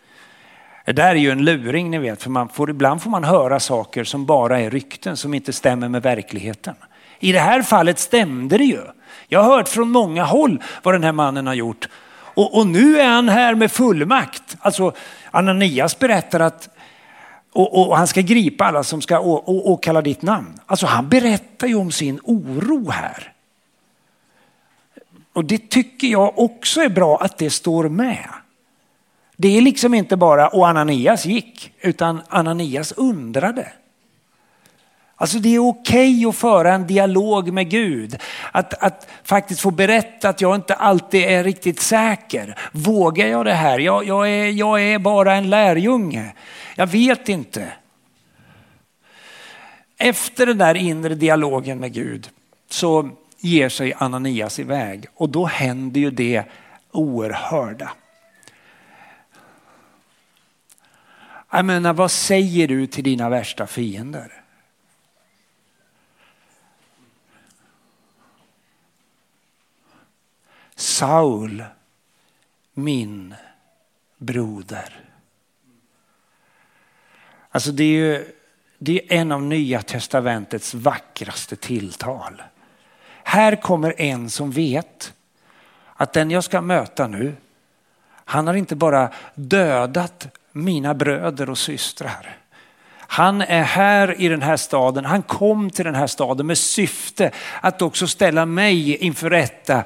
Det 0.86 0.92
där 0.92 1.10
är 1.10 1.16
ju 1.16 1.32
en 1.32 1.46
luring 1.46 1.92
ni 1.92 1.98
vet, 1.98 2.24
för 2.24 2.30
man 2.30 2.50
får, 2.50 2.70
ibland 2.70 3.02
får 3.02 3.10
man 3.10 3.24
höra 3.24 3.60
saker 3.60 4.04
som 4.04 4.26
bara 4.26 4.60
är 4.60 4.70
rykten 4.70 5.18
som 5.18 5.34
inte 5.34 5.54
stämmer 5.54 5.90
med 5.90 6.02
verkligheten. 6.02 6.76
I 7.20 7.32
det 7.32 7.40
här 7.40 7.62
fallet 7.62 8.00
stämde 8.00 8.58
det 8.58 8.64
ju. 8.64 8.82
Jag 9.28 9.44
har 9.44 9.58
hört 9.58 9.68
från 9.68 9.90
många 9.90 10.24
håll 10.24 10.64
vad 10.84 10.94
den 10.94 11.04
här 11.04 11.12
mannen 11.12 11.48
har 11.48 11.54
gjort. 11.54 11.88
Och, 12.14 12.58
och 12.58 12.68
nu 12.68 13.00
är 13.00 13.10
han 13.10 13.30
här 13.30 13.56
med 13.56 13.72
fullmakt. 13.72 14.58
Alltså 14.60 14.92
Ananias 15.32 16.00
berättar 16.00 16.40
att 16.40 16.70
och, 17.54 17.88
och, 17.88 17.98
han 17.98 18.08
ska 18.08 18.22
gripa 18.22 18.66
alla 18.66 18.84
som 18.84 19.02
ska 19.02 19.20
åkalla 19.20 20.02
ditt 20.02 20.22
namn. 20.22 20.60
Alltså 20.66 20.86
han 20.86 21.10
berättar 21.10 21.68
ju 21.68 21.76
om 21.76 21.92
sin 21.92 22.20
oro 22.24 22.90
här. 22.90 23.34
Och 25.38 25.46
det 25.46 25.70
tycker 25.70 26.08
jag 26.08 26.40
också 26.40 26.82
är 26.82 26.90
bra 26.90 27.18
att 27.18 27.38
det 27.38 27.50
står 27.50 27.90
med. 27.90 28.28
Det 29.36 29.58
är 29.58 29.62
liksom 29.62 29.94
inte 29.94 30.18
bara 30.18 30.48
och 30.48 30.68
Ananias 30.68 31.26
gick, 31.26 31.72
utan 31.82 32.22
Ananias 32.28 32.92
undrade. 32.92 33.72
Alltså 35.16 35.40
det 35.40 35.56
är 35.56 35.60
okej 35.60 36.18
okay 36.18 36.30
att 36.30 36.36
föra 36.36 36.74
en 36.74 36.88
dialog 36.88 37.54
med 37.54 37.70
Gud. 37.70 38.18
Att, 38.52 38.84
att 38.84 39.08
faktiskt 39.24 39.62
få 39.62 39.72
berätta 39.72 40.30
att 40.30 40.42
jag 40.42 40.56
inte 40.56 40.74
alltid 40.74 41.24
är 41.24 41.44
riktigt 41.44 41.80
säker. 41.80 42.58
Vågar 42.72 43.28
jag 43.28 43.46
det 43.46 43.54
här? 43.54 43.80
Jag, 43.80 44.06
jag, 44.06 44.30
är, 44.30 44.52
jag 44.52 44.82
är 44.82 45.00
bara 45.00 45.36
en 45.36 45.50
lärjunge. 45.50 46.34
Jag 46.76 46.88
vet 46.88 47.30
inte. 47.30 47.68
Efter 49.98 50.46
den 50.46 50.58
där 50.58 50.76
inre 50.76 51.16
dialogen 51.16 51.80
med 51.80 51.94
Gud 51.94 52.30
så 52.70 53.10
ger 53.38 53.70
sig 53.70 53.94
Ananias 53.94 54.60
iväg 54.60 55.06
och 55.16 55.30
då 55.30 55.46
händer 55.46 56.02
ju 56.02 56.12
det 56.12 56.44
oerhörda. 56.92 57.92
Jag 61.50 61.66
menar, 61.66 61.94
vad 61.94 62.12
säger 62.12 62.68
du 62.68 62.88
till 62.88 63.04
dina 63.04 63.30
värsta 63.30 63.68
fiender? 63.68 64.44
Saul, 70.76 71.64
min 72.74 73.36
broder. 74.18 75.04
Alltså 77.50 77.72
det 77.72 77.84
är 77.84 77.88
ju 77.88 78.34
det 78.78 79.14
är 79.14 79.22
en 79.22 79.32
av 79.32 79.44
nya 79.44 79.82
testamentets 79.82 80.74
vackraste 80.74 81.56
tilltal. 81.56 82.42
Här 83.28 83.56
kommer 83.56 84.02
en 84.02 84.30
som 84.30 84.52
vet 84.52 85.14
att 85.94 86.14
den 86.14 86.32
jag 86.32 86.44
ska 86.44 86.62
möta 86.62 87.08
nu, 87.08 87.36
han 88.26 88.48
har 88.48 88.54
inte 88.54 88.76
bara 88.76 89.10
dödat 89.36 90.28
mina 90.52 90.94
bröder 90.94 91.50
och 91.50 91.58
systrar. 91.58 92.38
Han 92.98 93.42
är 93.42 93.64
här 93.64 94.22
i 94.22 94.28
den 94.28 94.42
här 94.42 94.58
staden. 94.58 95.06
Han 95.06 95.22
kom 95.22 95.70
till 95.70 95.86
den 95.86 95.96
här 95.96 96.08
staden 96.08 96.48
med 96.48 96.58
syfte 96.58 97.32
att 97.62 97.82
också 97.82 98.08
ställa 98.08 98.46
mig 98.46 98.96
inför 98.96 99.30
rätta 99.30 99.84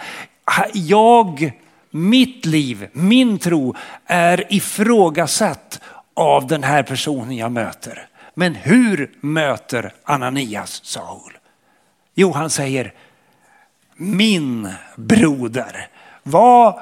jag, 0.74 1.52
mitt 1.90 2.46
liv, 2.46 2.88
min 2.94 3.40
tro 3.40 3.76
är 4.06 4.54
ifrågasatt 4.54 5.80
av 6.14 6.48
den 6.48 6.64
här 6.64 6.84
personen 6.84 7.38
jag 7.38 7.52
möter. 7.52 8.08
Men 8.34 8.56
hur 8.56 9.12
möter 9.22 9.94
Ananias 10.04 10.86
Saul? 10.86 11.38
Jo, 12.16 12.32
han 12.32 12.50
säger, 12.50 12.94
min 13.96 14.70
broder. 14.96 15.88
Var 16.24 16.82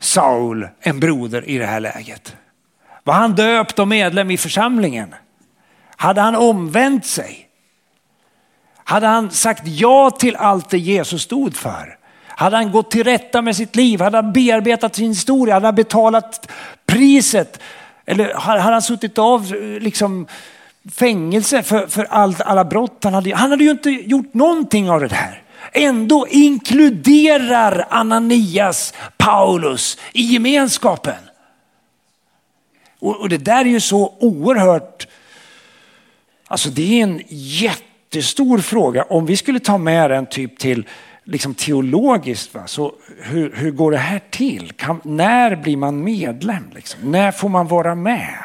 Saul 0.00 0.68
en 0.80 1.00
broder 1.00 1.48
i 1.48 1.58
det 1.58 1.66
här 1.66 1.80
läget? 1.80 2.36
Var 3.04 3.14
han 3.14 3.34
döpt 3.34 3.78
och 3.78 3.88
medlem 3.88 4.30
i 4.30 4.36
församlingen? 4.36 5.14
Hade 5.96 6.20
han 6.20 6.36
omvänt 6.36 7.06
sig? 7.06 7.46
Hade 8.84 9.06
han 9.06 9.30
sagt 9.30 9.62
ja 9.66 10.10
till 10.10 10.36
allt 10.36 10.70
det 10.70 10.78
Jesus 10.78 11.22
stod 11.22 11.56
för? 11.56 11.96
Hade 12.28 12.56
han 12.56 12.72
gått 12.72 12.90
till 12.90 13.04
rätta 13.04 13.42
med 13.42 13.56
sitt 13.56 13.76
liv? 13.76 14.00
Hade 14.00 14.16
han 14.16 14.32
bearbetat 14.32 14.94
sin 14.94 15.08
historia? 15.08 15.54
Hade 15.54 15.66
han 15.66 15.74
betalat 15.74 16.50
priset? 16.86 17.60
Eller 18.06 18.34
hade 18.34 18.60
han 18.60 18.82
suttit 18.82 19.18
av 19.18 19.54
liksom, 19.80 20.26
fängelse 20.92 21.62
för, 21.62 21.86
för 21.86 22.04
allt, 22.10 22.40
alla 22.40 22.64
brott 22.64 23.04
han 23.04 23.14
hade? 23.14 23.34
Han 23.34 23.50
hade 23.50 23.64
ju 23.64 23.70
inte 23.70 23.90
gjort 23.90 24.34
någonting 24.34 24.90
av 24.90 25.00
det 25.00 25.14
här. 25.14 25.42
Ändå 25.72 26.26
inkluderar 26.28 27.86
Ananias 27.90 28.94
Paulus 29.18 29.98
i 30.12 30.22
gemenskapen. 30.22 31.14
Och, 32.98 33.20
och 33.20 33.28
det 33.28 33.38
där 33.38 33.60
är 33.60 33.70
ju 33.70 33.80
så 33.80 34.14
oerhört, 34.20 35.08
alltså 36.46 36.70
det 36.70 37.00
är 37.00 37.02
en 37.02 37.22
jättestor 37.28 38.58
fråga. 38.58 39.02
Om 39.02 39.26
vi 39.26 39.36
skulle 39.36 39.60
ta 39.60 39.78
med 39.78 40.10
den 40.10 40.26
typ 40.26 40.58
till 40.58 40.86
liksom 41.24 41.54
teologiskt, 41.54 42.54
va? 42.54 42.66
så 42.66 42.92
hur, 43.22 43.52
hur 43.56 43.70
går 43.70 43.90
det 43.90 43.98
här 43.98 44.20
till? 44.30 44.72
Kan, 44.72 45.00
när 45.04 45.56
blir 45.56 45.76
man 45.76 46.04
medlem? 46.04 46.70
Liksom? 46.74 47.12
När 47.12 47.32
får 47.32 47.48
man 47.48 47.66
vara 47.68 47.94
med? 47.94 48.38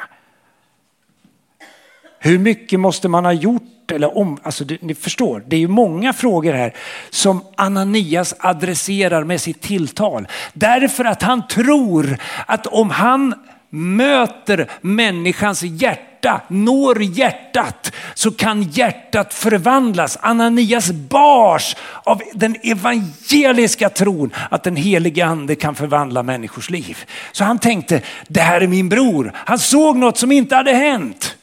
Hur 2.26 2.40
mycket 2.40 2.80
måste 2.80 3.08
man 3.08 3.26
ha 3.26 3.34
gjort? 3.34 3.92
Eller 3.92 4.18
om, 4.18 4.38
alltså 4.44 4.64
ni 4.82 4.96
förstår, 4.96 5.44
det 5.48 5.56
är 5.56 5.60
ju 5.60 5.68
många 5.68 6.14
frågor 6.14 6.54
här 6.54 6.74
som 7.10 7.42
Ananias 7.56 8.36
adresserar 8.40 9.24
med 9.24 9.42
sitt 9.42 9.62
tilltal. 9.62 10.28
Därför 10.54 11.06
att 11.06 11.22
han 11.22 11.48
tror 11.48 12.18
att 12.46 12.68
om 12.68 12.90
han 12.90 13.34
möter 13.70 14.72
människans 14.82 15.64
hjärta, 15.64 16.42
når 16.48 17.02
hjärtat, 17.02 17.92
så 18.14 18.32
kan 18.32 18.64
hjärtat 18.64 19.34
förvandlas. 19.34 20.18
Ananias 20.22 20.92
bars 20.92 21.76
av 22.04 22.22
den 22.34 22.56
evangeliska 22.64 23.90
tron 23.90 24.34
att 24.50 24.64
den 24.64 24.76
helige 24.76 25.26
ande 25.26 25.56
kan 25.56 25.76
förvandla 25.76 26.24
människors 26.24 26.70
liv. 26.70 26.98
Så 27.32 27.44
han 27.44 27.60
tänkte, 27.60 28.02
det 28.28 28.42
här 28.42 28.62
är 28.62 28.68
min 28.68 28.90
bror. 28.90 29.32
Han 29.36 29.60
såg 29.60 29.98
något 29.98 30.18
som 30.18 30.32
inte 30.32 30.56
hade 30.56 30.72
hänt. 30.72 31.36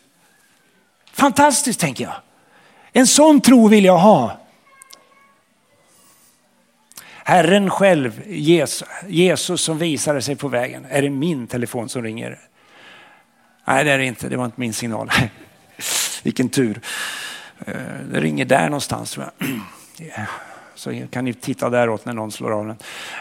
Fantastiskt 1.12 1.80
tänker 1.80 2.04
jag. 2.04 2.14
En 2.92 3.06
sån 3.06 3.40
tro 3.40 3.68
vill 3.68 3.84
jag 3.84 3.98
ha. 3.98 4.38
Herren 7.24 7.70
själv, 7.70 8.22
Jesus, 9.08 9.60
som 9.60 9.78
visade 9.78 10.22
sig 10.22 10.36
på 10.36 10.48
vägen. 10.48 10.86
Är 10.90 11.02
det 11.02 11.10
min 11.10 11.46
telefon 11.46 11.88
som 11.88 12.02
ringer? 12.02 12.38
Nej, 13.64 13.84
det 13.84 13.90
är 13.90 13.98
det 13.98 14.04
inte. 14.04 14.28
Det 14.28 14.36
var 14.36 14.44
inte 14.44 14.60
min 14.60 14.72
signal. 14.72 15.10
Vilken 16.22 16.48
tur. 16.48 16.80
Eh, 17.66 17.74
det 18.12 18.20
ringer 18.20 18.44
där 18.44 18.64
någonstans 18.64 19.10
tror 19.10 19.30
jag. 19.38 19.48
Så 20.82 21.06
kan 21.10 21.24
ni 21.24 21.34
titta 21.34 21.70
däråt 21.70 22.04
när 22.04 22.12
någon 22.12 22.32
slår 22.32 22.52
av 22.52 22.66
den. 22.66 22.76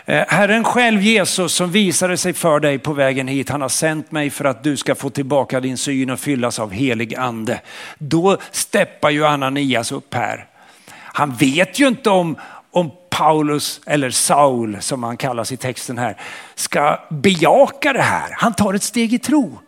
Eh, 0.06 0.26
Herren 0.28 0.64
själv 0.64 1.02
Jesus 1.02 1.54
som 1.54 1.72
visade 1.72 2.18
sig 2.18 2.34
för 2.34 2.60
dig 2.60 2.80
på 2.80 2.94
vägen 2.94 3.28
hit. 3.28 3.50
Han 3.50 3.62
har 3.62 3.70
sänt 3.70 4.12
mig 4.12 4.30
för 4.30 4.46
att 4.46 4.64
du 4.64 4.78
ska 4.78 4.96
få 4.96 5.10
tillbaka 5.10 5.60
din 5.60 5.78
syn 5.78 6.10
och 6.10 6.20
fyllas 6.20 6.60
av 6.60 6.72
helig 6.72 7.16
ande. 7.16 7.62
Då 7.98 8.38
steppar 8.52 9.10
ju 9.10 9.26
Ananias 9.26 9.92
upp 9.92 10.14
här. 10.14 10.48
Han 10.92 11.36
vet 11.36 11.80
ju 11.80 11.88
inte 11.88 12.10
om, 12.10 12.36
om 12.72 12.92
Paulus 13.10 13.82
eller 13.86 14.10
Saul 14.10 14.82
som 14.82 15.04
han 15.04 15.18
kallas 15.18 15.52
i 15.52 15.58
texten 15.58 15.98
här 15.98 16.18
ska 16.56 17.00
bejaka 17.10 17.94
det 17.94 18.02
här. 18.02 18.30
Han 18.32 18.54
tar 18.54 18.74
ett 18.74 18.84
steg 18.84 19.14
i 19.14 19.20
tro. 19.20 19.60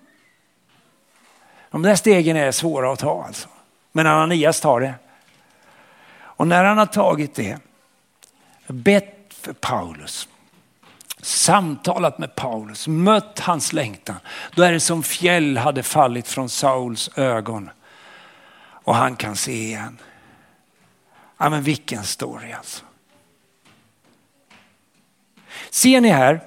De 1.71 1.81
där 1.81 1.95
stegen 1.95 2.37
är 2.37 2.51
svåra 2.51 2.91
att 2.91 2.99
ta 2.99 3.23
alltså. 3.27 3.49
Men 3.91 4.07
Ananias 4.07 4.61
tar 4.61 4.79
det. 4.79 4.93
Och 6.35 6.47
när 6.47 6.63
han 6.63 6.77
har 6.77 6.85
tagit 6.85 7.35
det, 7.35 7.57
bett 8.67 9.33
för 9.41 9.53
Paulus, 9.53 10.27
samtalat 11.21 12.17
med 12.17 12.35
Paulus, 12.35 12.87
mött 12.87 13.39
hans 13.39 13.73
längtan, 13.73 14.15
då 14.55 14.63
är 14.63 14.71
det 14.71 14.79
som 14.79 15.03
fjäll 15.03 15.57
hade 15.57 15.83
fallit 15.83 16.27
från 16.27 16.49
Sauls 16.49 17.09
ögon 17.15 17.69
och 18.83 18.95
han 18.95 19.15
kan 19.15 19.35
se 19.35 19.63
igen. 19.63 19.97
Ja 21.37 21.49
men 21.49 21.63
vilken 21.63 22.03
story 22.03 22.51
alltså. 22.51 22.83
Ser 25.69 26.01
ni 26.01 26.09
här 26.09 26.41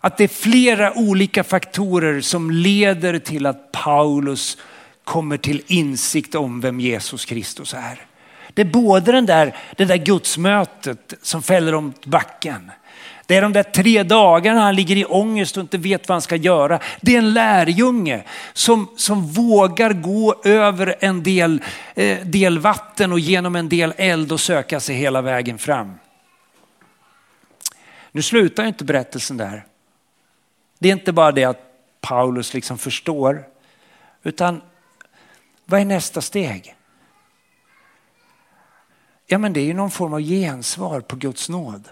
att 0.00 0.16
det 0.16 0.24
är 0.24 0.28
flera 0.28 0.92
olika 0.92 1.44
faktorer 1.44 2.20
som 2.20 2.50
leder 2.50 3.18
till 3.18 3.46
att 3.46 3.72
Paulus 3.72 4.58
kommer 5.04 5.36
till 5.36 5.62
insikt 5.66 6.34
om 6.34 6.60
vem 6.60 6.80
Jesus 6.80 7.24
Kristus 7.24 7.74
är. 7.74 8.07
Det 8.58 8.62
är 8.62 8.66
både 8.66 9.12
den 9.12 9.26
där, 9.26 9.56
det 9.76 9.84
där 9.84 9.96
gudsmötet 9.96 11.14
som 11.22 11.42
fäller 11.42 11.74
om 11.74 11.92
backen. 12.04 12.70
Det 13.26 13.36
är 13.36 13.42
de 13.42 13.52
där 13.52 13.62
tre 13.62 14.02
dagarna 14.02 14.60
han 14.60 14.74
ligger 14.74 14.96
i 14.96 15.04
ångest 15.04 15.56
och 15.56 15.60
inte 15.60 15.78
vet 15.78 16.08
vad 16.08 16.14
han 16.14 16.22
ska 16.22 16.36
göra. 16.36 16.80
Det 17.00 17.14
är 17.14 17.18
en 17.18 17.32
lärjunge 17.32 18.22
som, 18.52 18.88
som 18.96 19.26
vågar 19.26 19.92
gå 19.92 20.34
över 20.44 20.96
en 21.00 21.22
del, 21.22 21.62
eh, 21.94 22.18
del 22.26 22.58
vatten 22.58 23.12
och 23.12 23.20
genom 23.20 23.56
en 23.56 23.68
del 23.68 23.94
eld 23.96 24.32
och 24.32 24.40
söka 24.40 24.80
sig 24.80 24.96
hela 24.96 25.22
vägen 25.22 25.58
fram. 25.58 25.94
Nu 28.12 28.22
slutar 28.22 28.64
inte 28.64 28.84
berättelsen 28.84 29.36
där. 29.36 29.64
Det 30.78 30.88
är 30.88 30.92
inte 30.92 31.12
bara 31.12 31.32
det 31.32 31.44
att 31.44 31.62
Paulus 32.00 32.54
liksom 32.54 32.78
förstår, 32.78 33.44
utan 34.22 34.60
vad 35.64 35.80
är 35.80 35.84
nästa 35.84 36.20
steg? 36.20 36.74
Ja 39.30 39.38
men 39.38 39.52
det 39.52 39.60
är 39.60 39.64
ju 39.64 39.74
någon 39.74 39.90
form 39.90 40.12
av 40.12 40.20
gensvar 40.20 41.00
på 41.00 41.16
Guds 41.16 41.48
nåd. 41.48 41.88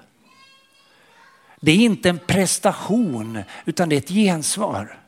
Det 1.61 1.73
är 1.73 1.77
inte 1.77 2.09
en 2.09 2.19
prestation 2.19 3.43
utan 3.65 3.89
det 3.89 3.97
är 3.97 3.99
ett 3.99 4.09
gensvar 4.09 4.99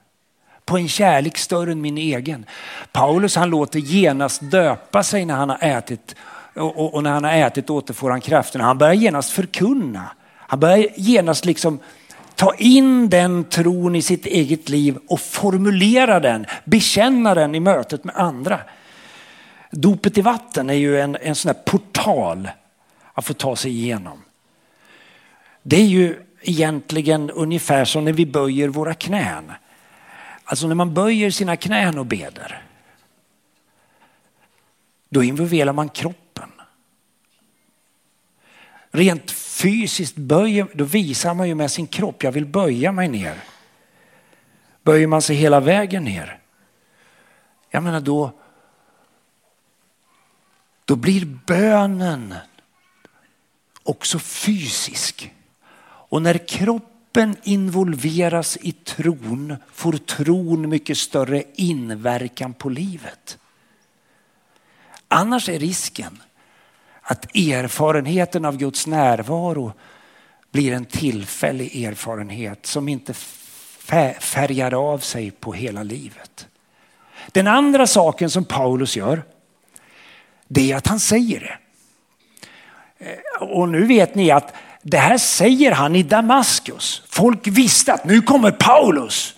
på 0.64 0.76
en 0.76 0.88
kärlek 0.88 1.38
större 1.38 1.72
än 1.72 1.80
min 1.80 1.98
egen. 1.98 2.46
Paulus 2.92 3.36
han 3.36 3.50
låter 3.50 3.78
genast 3.78 4.50
döpa 4.50 5.02
sig 5.02 5.24
när 5.24 5.34
han 5.34 5.50
har 5.50 5.58
ätit 5.60 6.14
och, 6.54 6.94
och 6.94 7.02
när 7.02 7.10
han 7.10 7.24
har 7.24 7.32
ätit 7.32 7.70
återfår 7.70 8.10
han 8.10 8.20
krafterna. 8.20 8.64
Han 8.64 8.78
börjar 8.78 8.94
genast 8.94 9.30
förkunna. 9.30 10.10
Han 10.36 10.60
börjar 10.60 10.86
genast 10.96 11.44
liksom 11.44 11.78
ta 12.34 12.54
in 12.54 13.08
den 13.08 13.44
tron 13.44 13.96
i 13.96 14.02
sitt 14.02 14.26
eget 14.26 14.68
liv 14.68 14.98
och 15.08 15.20
formulera 15.20 16.20
den, 16.20 16.46
bekänna 16.64 17.34
den 17.34 17.54
i 17.54 17.60
mötet 17.60 18.04
med 18.04 18.16
andra. 18.16 18.60
Dopet 19.70 20.18
i 20.18 20.20
vatten 20.20 20.70
är 20.70 20.74
ju 20.74 21.00
en, 21.00 21.16
en 21.16 21.34
sån 21.34 21.48
här 21.48 21.62
portal 21.62 22.50
att 23.12 23.24
få 23.24 23.34
ta 23.34 23.56
sig 23.56 23.70
igenom. 23.70 24.22
Det 25.62 25.76
är 25.76 25.86
ju 25.86 26.22
egentligen 26.40 27.30
ungefär 27.30 27.84
som 27.84 28.04
när 28.04 28.12
vi 28.12 28.26
böjer 28.26 28.68
våra 28.68 28.94
knän. 28.94 29.52
Alltså 30.44 30.66
när 30.66 30.74
man 30.74 30.94
böjer 30.94 31.30
sina 31.30 31.56
knän 31.56 31.98
och 31.98 32.06
beder. 32.06 32.62
Då 35.08 35.22
involverar 35.22 35.72
man 35.72 35.88
kroppen. 35.88 36.50
Rent 38.90 39.30
fysiskt 39.30 40.16
böjer, 40.16 40.66
då 40.74 40.84
visar 40.84 41.34
man 41.34 41.48
ju 41.48 41.54
med 41.54 41.70
sin 41.70 41.86
kropp, 41.86 42.22
jag 42.22 42.32
vill 42.32 42.46
böja 42.46 42.92
mig 42.92 43.08
ner. 43.08 43.38
Böjer 44.82 45.06
man 45.06 45.22
sig 45.22 45.36
hela 45.36 45.60
vägen 45.60 46.04
ner, 46.04 46.38
jag 47.70 47.82
menar 47.82 48.00
då, 48.00 48.32
då 50.88 50.96
blir 50.96 51.24
bönen 51.46 52.34
också 53.82 54.18
fysisk. 54.18 55.32
Och 55.80 56.22
när 56.22 56.48
kroppen 56.48 57.36
involveras 57.42 58.58
i 58.60 58.72
tron 58.72 59.56
får 59.72 59.92
tron 59.92 60.68
mycket 60.68 60.98
större 60.98 61.42
inverkan 61.54 62.54
på 62.54 62.68
livet. 62.68 63.38
Annars 65.08 65.48
är 65.48 65.58
risken 65.58 66.22
att 67.02 67.36
erfarenheten 67.36 68.44
av 68.44 68.56
Guds 68.56 68.86
närvaro 68.86 69.72
blir 70.50 70.72
en 70.72 70.84
tillfällig 70.84 71.84
erfarenhet 71.84 72.66
som 72.66 72.88
inte 72.88 73.14
färgar 74.20 74.92
av 74.92 74.98
sig 74.98 75.30
på 75.30 75.52
hela 75.52 75.82
livet. 75.82 76.48
Den 77.32 77.46
andra 77.46 77.86
saken 77.86 78.30
som 78.30 78.44
Paulus 78.44 78.96
gör, 78.96 79.22
det 80.48 80.72
är 80.72 80.76
att 80.76 80.86
han 80.86 81.00
säger 81.00 81.40
det. 81.40 81.58
Eh, 83.04 83.42
och 83.42 83.68
nu 83.68 83.84
vet 83.84 84.14
ni 84.14 84.30
att 84.30 84.54
det 84.82 84.98
här 84.98 85.18
säger 85.18 85.72
han 85.72 85.96
i 85.96 86.02
Damaskus. 86.02 87.02
Folk 87.08 87.46
visste 87.46 87.92
att 87.92 88.04
nu 88.04 88.20
kommer 88.22 88.50
Paulus. 88.50 89.34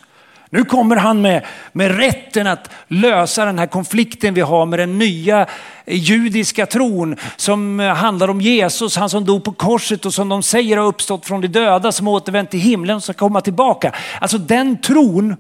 Nu 0.53 0.65
kommer 0.65 0.97
han 0.97 1.21
med, 1.21 1.45
med 1.73 1.97
rätten 1.97 2.47
att 2.47 2.71
lösa 2.89 3.45
den 3.45 3.59
här 3.59 3.67
konflikten 3.67 4.35
vi 4.35 4.41
har 4.41 4.67
med 4.67 4.79
den 4.79 4.99
nya 4.99 5.47
judiska 5.87 6.67
tron 6.67 7.17
som 7.37 7.81
eh, 7.81 7.95
handlar 7.95 8.31
om 8.31 8.41
Jesus, 8.41 8.97
han 8.97 9.11
som 9.11 9.25
dog 9.25 9.45
på 9.45 9.53
korset 9.53 10.07
och 10.07 10.15
som 10.15 10.29
de 10.29 10.43
säger 10.43 10.77
har 10.77 10.87
uppstått 10.87 11.27
från 11.27 11.41
de 11.41 11.49
döda, 11.49 11.93
som 11.93 12.09
återvänt 12.09 12.51
till 12.51 12.61
himlen 12.61 12.97
och 12.97 13.03
ska 13.03 13.13
komma 13.13 13.41
tillbaka. 13.41 13.93
Alltså 14.21 14.39
den 14.39 14.81
tron, 14.81 15.37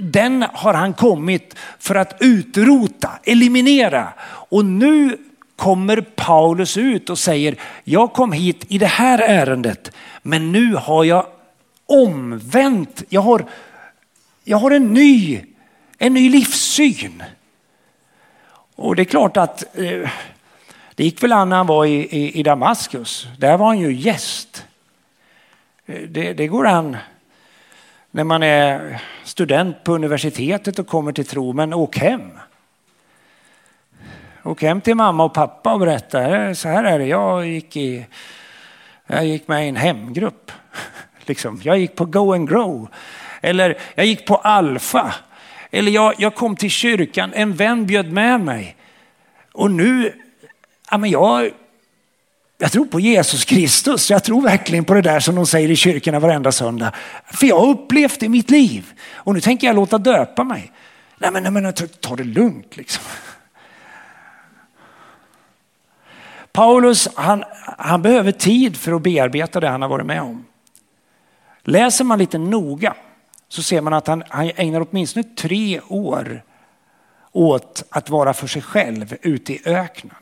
den 0.00 0.44
har 0.52 0.74
han 0.74 0.94
kommit 0.94 1.54
för 1.78 1.94
att 1.94 2.16
utrota, 2.20 3.10
eliminera. 3.24 4.08
Och 4.22 4.64
nu 4.64 5.16
kommer 5.56 6.00
Paulus 6.00 6.76
ut 6.76 7.10
och 7.10 7.18
säger, 7.18 7.56
jag 7.84 8.12
kom 8.12 8.32
hit 8.32 8.64
i 8.68 8.78
det 8.78 8.86
här 8.86 9.18
ärendet, 9.18 9.92
men 10.22 10.52
nu 10.52 10.74
har 10.74 11.04
jag 11.04 11.26
omvänt, 11.86 13.02
jag 13.08 13.20
har 13.20 13.44
jag 14.44 14.58
har 14.58 14.70
en 14.70 14.94
ny, 14.94 15.44
en 15.98 16.14
ny 16.14 16.28
livssyn. 16.28 17.22
Och 18.76 18.96
det 18.96 19.02
är 19.02 19.04
klart 19.04 19.36
att 19.36 19.78
eh, 19.78 20.10
det 20.94 21.04
gick 21.04 21.22
väl 21.22 21.32
an 21.32 21.48
när 21.48 21.56
han 21.56 21.66
var 21.66 21.84
i, 21.84 22.00
i, 22.00 22.40
i 22.40 22.42
Damaskus. 22.42 23.26
Där 23.38 23.56
var 23.56 23.66
han 23.66 23.78
ju 23.78 23.92
gäst. 23.92 24.66
Eh, 25.86 26.02
det, 26.02 26.32
det, 26.32 26.46
går 26.46 26.66
an 26.66 26.96
när 28.10 28.24
man 28.24 28.42
är 28.42 29.00
student 29.24 29.84
på 29.84 29.94
universitetet 29.94 30.78
och 30.78 30.86
kommer 30.86 31.12
till 31.12 31.26
tro, 31.26 31.52
men 31.52 31.74
åk 31.74 31.96
hem. 31.96 32.30
Åk 34.42 34.62
hem 34.62 34.80
till 34.80 34.94
mamma 34.94 35.24
och 35.24 35.34
pappa 35.34 35.72
och 35.72 35.80
berätta, 35.80 36.54
så 36.54 36.68
här 36.68 36.84
är 36.84 36.98
det, 36.98 37.06
jag 37.06 37.46
gick, 37.46 37.76
i, 37.76 38.06
jag 39.06 39.26
gick 39.26 39.48
med 39.48 39.64
i 39.64 39.68
en 39.68 39.76
hemgrupp. 39.76 40.52
Liksom. 41.24 41.60
Jag 41.64 41.78
gick 41.78 41.96
på 41.96 42.04
Go 42.04 42.34
and 42.34 42.48
Grow. 42.48 42.88
Eller 43.40 43.78
jag 43.94 44.06
gick 44.06 44.26
på 44.26 44.36
Alfa. 44.36 45.14
Eller 45.70 45.92
jag, 45.92 46.14
jag 46.18 46.34
kom 46.34 46.56
till 46.56 46.70
kyrkan, 46.70 47.32
en 47.34 47.54
vän 47.54 47.86
bjöd 47.86 48.12
med 48.12 48.40
mig. 48.40 48.76
Och 49.52 49.70
nu, 49.70 50.12
ja 50.90 50.98
men 50.98 51.10
jag, 51.10 51.50
jag 52.60 52.72
tror 52.72 52.84
på 52.84 53.00
Jesus 53.00 53.44
Kristus. 53.44 54.10
Jag 54.10 54.24
tror 54.24 54.42
verkligen 54.42 54.84
på 54.84 54.94
det 54.94 55.02
där 55.02 55.20
som 55.20 55.34
de 55.34 55.46
säger 55.46 55.70
i 55.70 55.76
kyrkorna 55.76 56.18
varenda 56.18 56.52
söndag. 56.52 56.92
För 57.24 57.46
jag 57.46 57.60
har 57.60 57.68
upplevt 57.68 58.20
det 58.20 58.26
i 58.26 58.28
mitt 58.28 58.50
liv. 58.50 58.92
Och 59.14 59.34
nu 59.34 59.40
tänker 59.40 59.66
jag 59.66 59.76
låta 59.76 59.98
döpa 59.98 60.44
mig. 60.44 60.72
Nej 61.18 61.30
men, 61.30 61.42
nej, 61.42 61.52
men 61.52 61.72
ta 62.00 62.16
det 62.16 62.24
lugnt 62.24 62.76
liksom. 62.76 63.04
Paulus, 66.52 67.08
han, 67.14 67.44
han 67.78 68.02
behöver 68.02 68.32
tid 68.32 68.76
för 68.76 68.92
att 68.92 69.02
bearbeta 69.02 69.60
det 69.60 69.68
han 69.68 69.82
har 69.82 69.88
varit 69.88 70.06
med 70.06 70.22
om. 70.22 70.44
Läser 71.62 72.04
man 72.04 72.18
lite 72.18 72.38
noga 72.38 72.94
så 73.48 73.62
ser 73.62 73.80
man 73.80 73.92
att 73.92 74.06
han, 74.06 74.22
han 74.28 74.50
ägnar 74.56 74.86
åtminstone 74.90 75.24
tre 75.36 75.80
år 75.88 76.42
åt 77.32 77.84
att 77.90 78.10
vara 78.10 78.34
för 78.34 78.46
sig 78.46 78.62
själv 78.62 79.16
ute 79.22 79.52
i 79.52 79.62
öknen. 79.64 80.14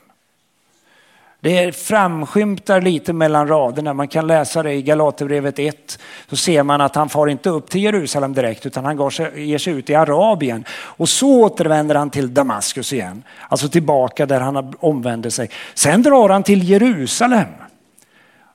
Det 1.41 1.75
framskymtar 1.75 2.81
lite 2.81 3.13
mellan 3.13 3.47
raderna. 3.47 3.93
Man 3.93 4.07
kan 4.07 4.27
läsa 4.27 4.63
det 4.63 4.73
i 4.73 4.81
Galaterbrevet 4.81 5.59
1. 5.59 5.99
Så 6.29 6.35
ser 6.35 6.63
man 6.63 6.81
att 6.81 6.95
han 6.95 7.09
far 7.09 7.27
inte 7.27 7.49
upp 7.49 7.69
till 7.69 7.83
Jerusalem 7.83 8.33
direkt 8.33 8.65
utan 8.65 8.85
han 8.85 8.97
går 8.97 9.09
sig, 9.09 9.49
ger 9.49 9.57
sig 9.57 9.73
ut 9.73 9.89
i 9.89 9.95
Arabien. 9.95 10.65
Och 10.71 11.09
så 11.09 11.43
återvänder 11.43 11.95
han 11.95 12.09
till 12.09 12.33
Damaskus 12.33 12.93
igen. 12.93 13.23
Alltså 13.49 13.69
tillbaka 13.69 14.25
där 14.25 14.39
han 14.39 14.73
omvände 14.79 15.31
sig. 15.31 15.49
Sen 15.73 16.03
drar 16.03 16.29
han 16.29 16.43
till 16.43 16.69
Jerusalem. 16.69 17.47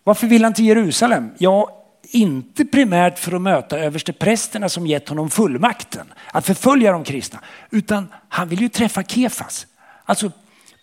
Varför 0.04 0.26
vill 0.26 0.44
han 0.44 0.54
till 0.54 0.66
Jerusalem? 0.66 1.30
Ja, 1.38 1.80
inte 2.02 2.64
primärt 2.64 3.18
för 3.18 3.32
att 3.32 3.42
möta 3.42 3.78
översteprästerna 3.78 4.68
som 4.68 4.86
gett 4.86 5.08
honom 5.08 5.30
fullmakten 5.30 6.12
att 6.32 6.46
förfölja 6.46 6.92
de 6.92 7.04
kristna, 7.04 7.40
utan 7.70 8.08
han 8.28 8.48
vill 8.48 8.60
ju 8.60 8.68
träffa 8.68 9.02
Kefas, 9.02 9.66
alltså 10.04 10.30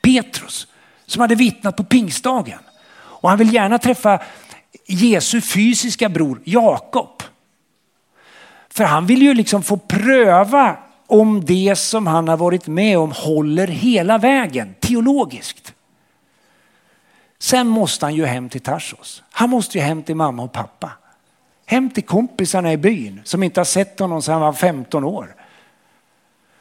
Petrus, 0.03 0.67
som 1.11 1.21
hade 1.21 1.35
vittnat 1.35 1.75
på 1.75 1.83
pingstdagen. 1.83 2.59
Och 2.93 3.29
han 3.29 3.37
vill 3.37 3.53
gärna 3.53 3.77
träffa 3.77 4.19
Jesu 4.87 5.41
fysiska 5.41 6.09
bror 6.09 6.41
Jakob. 6.43 7.23
För 8.69 8.83
han 8.83 9.05
vill 9.05 9.21
ju 9.21 9.33
liksom 9.33 9.63
få 9.63 9.77
pröva 9.77 10.77
om 11.07 11.45
det 11.45 11.75
som 11.75 12.07
han 12.07 12.27
har 12.27 12.37
varit 12.37 12.67
med 12.67 12.97
om 12.97 13.11
håller 13.11 13.67
hela 13.67 14.17
vägen 14.17 14.75
teologiskt. 14.79 15.73
Sen 17.39 17.67
måste 17.67 18.05
han 18.05 18.15
ju 18.15 18.25
hem 18.25 18.49
till 18.49 18.61
Tarsos. 18.61 19.23
Han 19.31 19.49
måste 19.49 19.77
ju 19.77 19.83
hem 19.83 20.03
till 20.03 20.15
mamma 20.15 20.43
och 20.43 20.51
pappa. 20.51 20.91
Hem 21.65 21.89
till 21.89 22.03
kompisarna 22.03 22.73
i 22.73 22.77
byn 22.77 23.21
som 23.23 23.43
inte 23.43 23.59
har 23.59 23.65
sett 23.65 23.99
honom 23.99 24.21
sedan 24.21 24.33
han 24.33 24.41
var 24.41 24.53
15 24.53 25.03
år. 25.03 25.35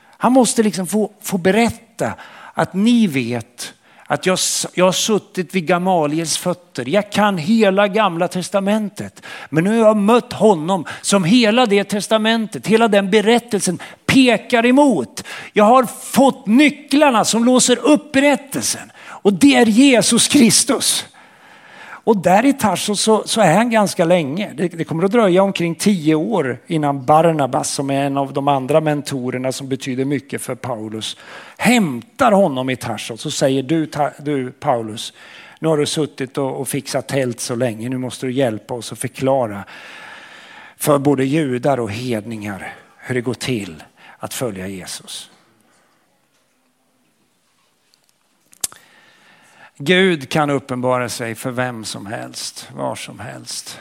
Han 0.03 0.33
måste 0.33 0.63
liksom 0.63 0.87
få, 0.87 1.11
få 1.21 1.39
berätta 1.39 2.15
att 2.55 2.75
ni 2.75 3.07
vet 3.07 3.75
att 4.11 4.27
jag, 4.27 4.38
jag 4.75 4.85
har 4.85 4.92
suttit 4.92 5.55
vid 5.55 5.66
Gamaliels 5.66 6.38
fötter. 6.38 6.88
Jag 6.88 7.12
kan 7.12 7.38
hela 7.38 7.88
gamla 7.88 8.29
testamentet. 8.29 9.23
Men 9.51 9.64
nu 9.64 9.70
har 9.70 9.87
jag 9.87 9.96
mött 9.96 10.33
honom 10.33 10.85
som 11.03 11.25
hela 11.25 11.66
det 11.66 11.85
testamentet, 11.85 12.66
hela 12.66 12.88
den 12.88 13.11
berättelsen 13.11 13.79
pekar 14.07 14.66
emot. 14.66 15.25
Jag 15.53 15.64
har 15.64 15.85
fått 16.12 16.46
nycklarna 16.46 17.25
som 17.25 17.44
låser 17.44 17.79
upp 17.79 18.12
berättelsen. 18.12 18.92
Och 19.01 19.33
det 19.33 19.55
är 19.55 19.66
Jesus 19.66 20.29
Kristus. 20.29 21.05
Och 22.05 22.17
där 22.17 22.45
i 22.45 22.53
Tarsos 22.53 23.01
så, 23.01 23.23
så, 23.27 23.41
är 23.41 23.55
han 23.55 23.71
ganska 23.71 24.05
länge. 24.05 24.53
Det, 24.57 24.69
det, 24.69 24.85
kommer 24.85 25.05
att 25.05 25.13
dröja 25.13 25.43
omkring 25.43 25.75
tio 25.75 26.15
år 26.15 26.59
innan 26.67 27.05
Barnabas, 27.05 27.71
som 27.71 27.91
är 27.91 28.05
en 28.05 28.17
av 28.17 28.33
de 28.33 28.49
andra 28.49 28.81
mentorerna 28.81 29.53
som 29.53 29.69
betyder 29.69 30.05
mycket 30.05 30.43
för 30.43 30.55
Paulus, 30.55 31.17
hämtar 31.59 32.33
honom 32.33 32.71
i 32.71 32.77
Tarsos 32.77 33.27
och 33.27 33.33
säger 33.33 33.63
du, 33.63 33.87
ta, 33.87 34.11
du 34.19 34.51
Paulus, 34.51 35.13
nu 35.59 35.69
har 35.69 35.77
du 35.77 35.87
suttit 35.87 36.39
och, 36.39 36.61
och 36.61 36.69
fixat 36.69 37.09
tält 37.09 37.41
så 37.41 37.55
länge, 37.55 37.89
nu 37.89 37.99
måste 37.99 38.27
du 38.27 38.33
hjälpa 38.33 38.75
oss 38.75 38.93
att 38.93 38.99
förklara 38.99 39.65
för 40.77 40.99
både 40.99 41.25
judar 41.25 41.81
och 41.81 41.91
hedningar 41.91 42.75
hur 42.99 43.15
det 43.15 43.21
går 43.21 43.35
till 43.35 43.83
att 44.19 44.35
följa 44.35 44.67
Jesus. 44.67 45.31
Gud 49.83 50.29
kan 50.29 50.51
uppenbara 50.51 51.09
sig 51.09 51.35
för 51.35 51.51
vem 51.51 51.85
som 51.85 52.07
helst, 52.07 52.71
var 52.75 52.95
som 52.95 53.19
helst. 53.19 53.81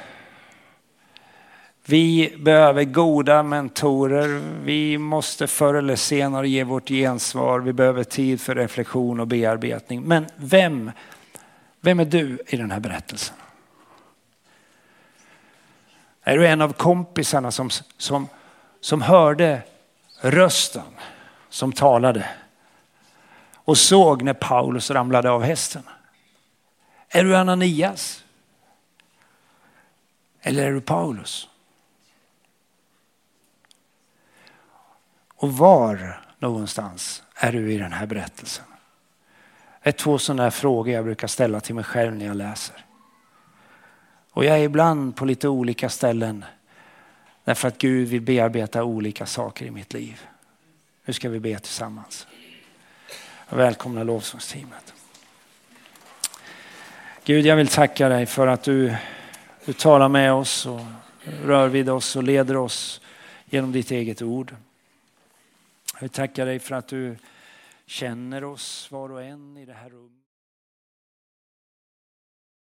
Vi 1.85 2.35
behöver 2.39 2.83
goda 2.83 3.43
mentorer. 3.43 4.41
Vi 4.63 4.97
måste 4.97 5.47
förr 5.47 5.73
eller 5.73 5.95
senare 5.95 6.49
ge 6.49 6.63
vårt 6.63 6.87
gensvar. 6.87 7.59
Vi 7.59 7.73
behöver 7.73 8.03
tid 8.03 8.41
för 8.41 8.55
reflektion 8.55 9.19
och 9.19 9.27
bearbetning. 9.27 10.01
Men 10.01 10.27
vem, 10.35 10.91
vem 11.81 11.99
är 11.99 12.05
du 12.05 12.39
i 12.47 12.57
den 12.57 12.71
här 12.71 12.79
berättelsen? 12.79 13.35
Är 16.23 16.37
du 16.37 16.47
en 16.47 16.61
av 16.61 16.73
kompisarna 16.73 17.51
som, 17.51 17.69
som, 17.97 18.27
som 18.81 19.01
hörde 19.01 19.61
rösten 20.21 20.83
som 21.49 21.71
talade? 21.71 22.25
Och 23.69 23.77
såg 23.77 24.21
när 24.21 24.33
Paulus 24.33 24.91
ramlade 24.91 25.29
av 25.29 25.43
hästen? 25.43 25.83
Är 27.09 27.23
du 27.23 27.35
Ananias? 27.35 28.23
Eller 30.41 30.67
är 30.67 30.71
du 30.71 30.81
Paulus? 30.81 31.49
Och 35.35 35.53
var 35.53 36.21
någonstans 36.39 37.23
är 37.35 37.51
du 37.51 37.73
i 37.73 37.77
den 37.77 37.93
här 37.93 38.05
berättelsen? 38.05 38.65
Det 39.83 39.89
är 39.89 39.93
två 39.93 40.17
sådana 40.17 40.43
här 40.43 40.49
frågor 40.49 40.93
jag 40.93 41.03
brukar 41.03 41.27
ställa 41.27 41.59
till 41.59 41.75
mig 41.75 41.83
själv 41.83 42.15
när 42.15 42.25
jag 42.25 42.35
läser. 42.35 42.85
Och 44.31 44.45
jag 44.45 44.59
är 44.59 44.63
ibland 44.63 45.15
på 45.15 45.25
lite 45.25 45.47
olika 45.47 45.89
ställen 45.89 46.45
därför 47.43 47.67
att 47.67 47.77
Gud 47.77 48.07
vill 48.07 48.21
bearbeta 48.21 48.83
olika 48.83 49.25
saker 49.25 49.65
i 49.65 49.71
mitt 49.71 49.93
liv. 49.93 50.21
Nu 51.05 51.13
ska 51.13 51.29
vi 51.29 51.39
be 51.39 51.59
tillsammans. 51.59 52.27
Välkomna 53.51 54.03
lovsångsteamet. 54.03 54.93
Gud, 57.23 57.45
jag 57.45 57.55
vill 57.55 57.67
tacka 57.67 58.09
dig 58.09 58.25
för 58.25 58.47
att 58.47 58.63
du, 58.63 58.95
du 59.65 59.73
talar 59.73 60.09
med 60.09 60.33
oss 60.33 60.65
och 60.65 60.79
rör 61.43 61.67
vid 61.67 61.89
oss 61.89 62.15
och 62.15 62.23
leder 62.23 62.57
oss 62.57 63.01
genom 63.45 63.71
ditt 63.71 63.91
eget 63.91 64.21
ord. 64.21 64.55
Jag 65.93 66.01
vill 66.01 66.09
tacka 66.09 66.45
dig 66.45 66.59
för 66.59 66.75
att 66.75 66.87
du 66.87 67.17
känner 67.85 68.43
oss 68.43 68.91
var 68.91 69.11
och 69.11 69.23
en 69.23 69.57
i 69.57 69.65
det 69.65 69.73
här 69.73 69.89
rummet. 69.89 70.28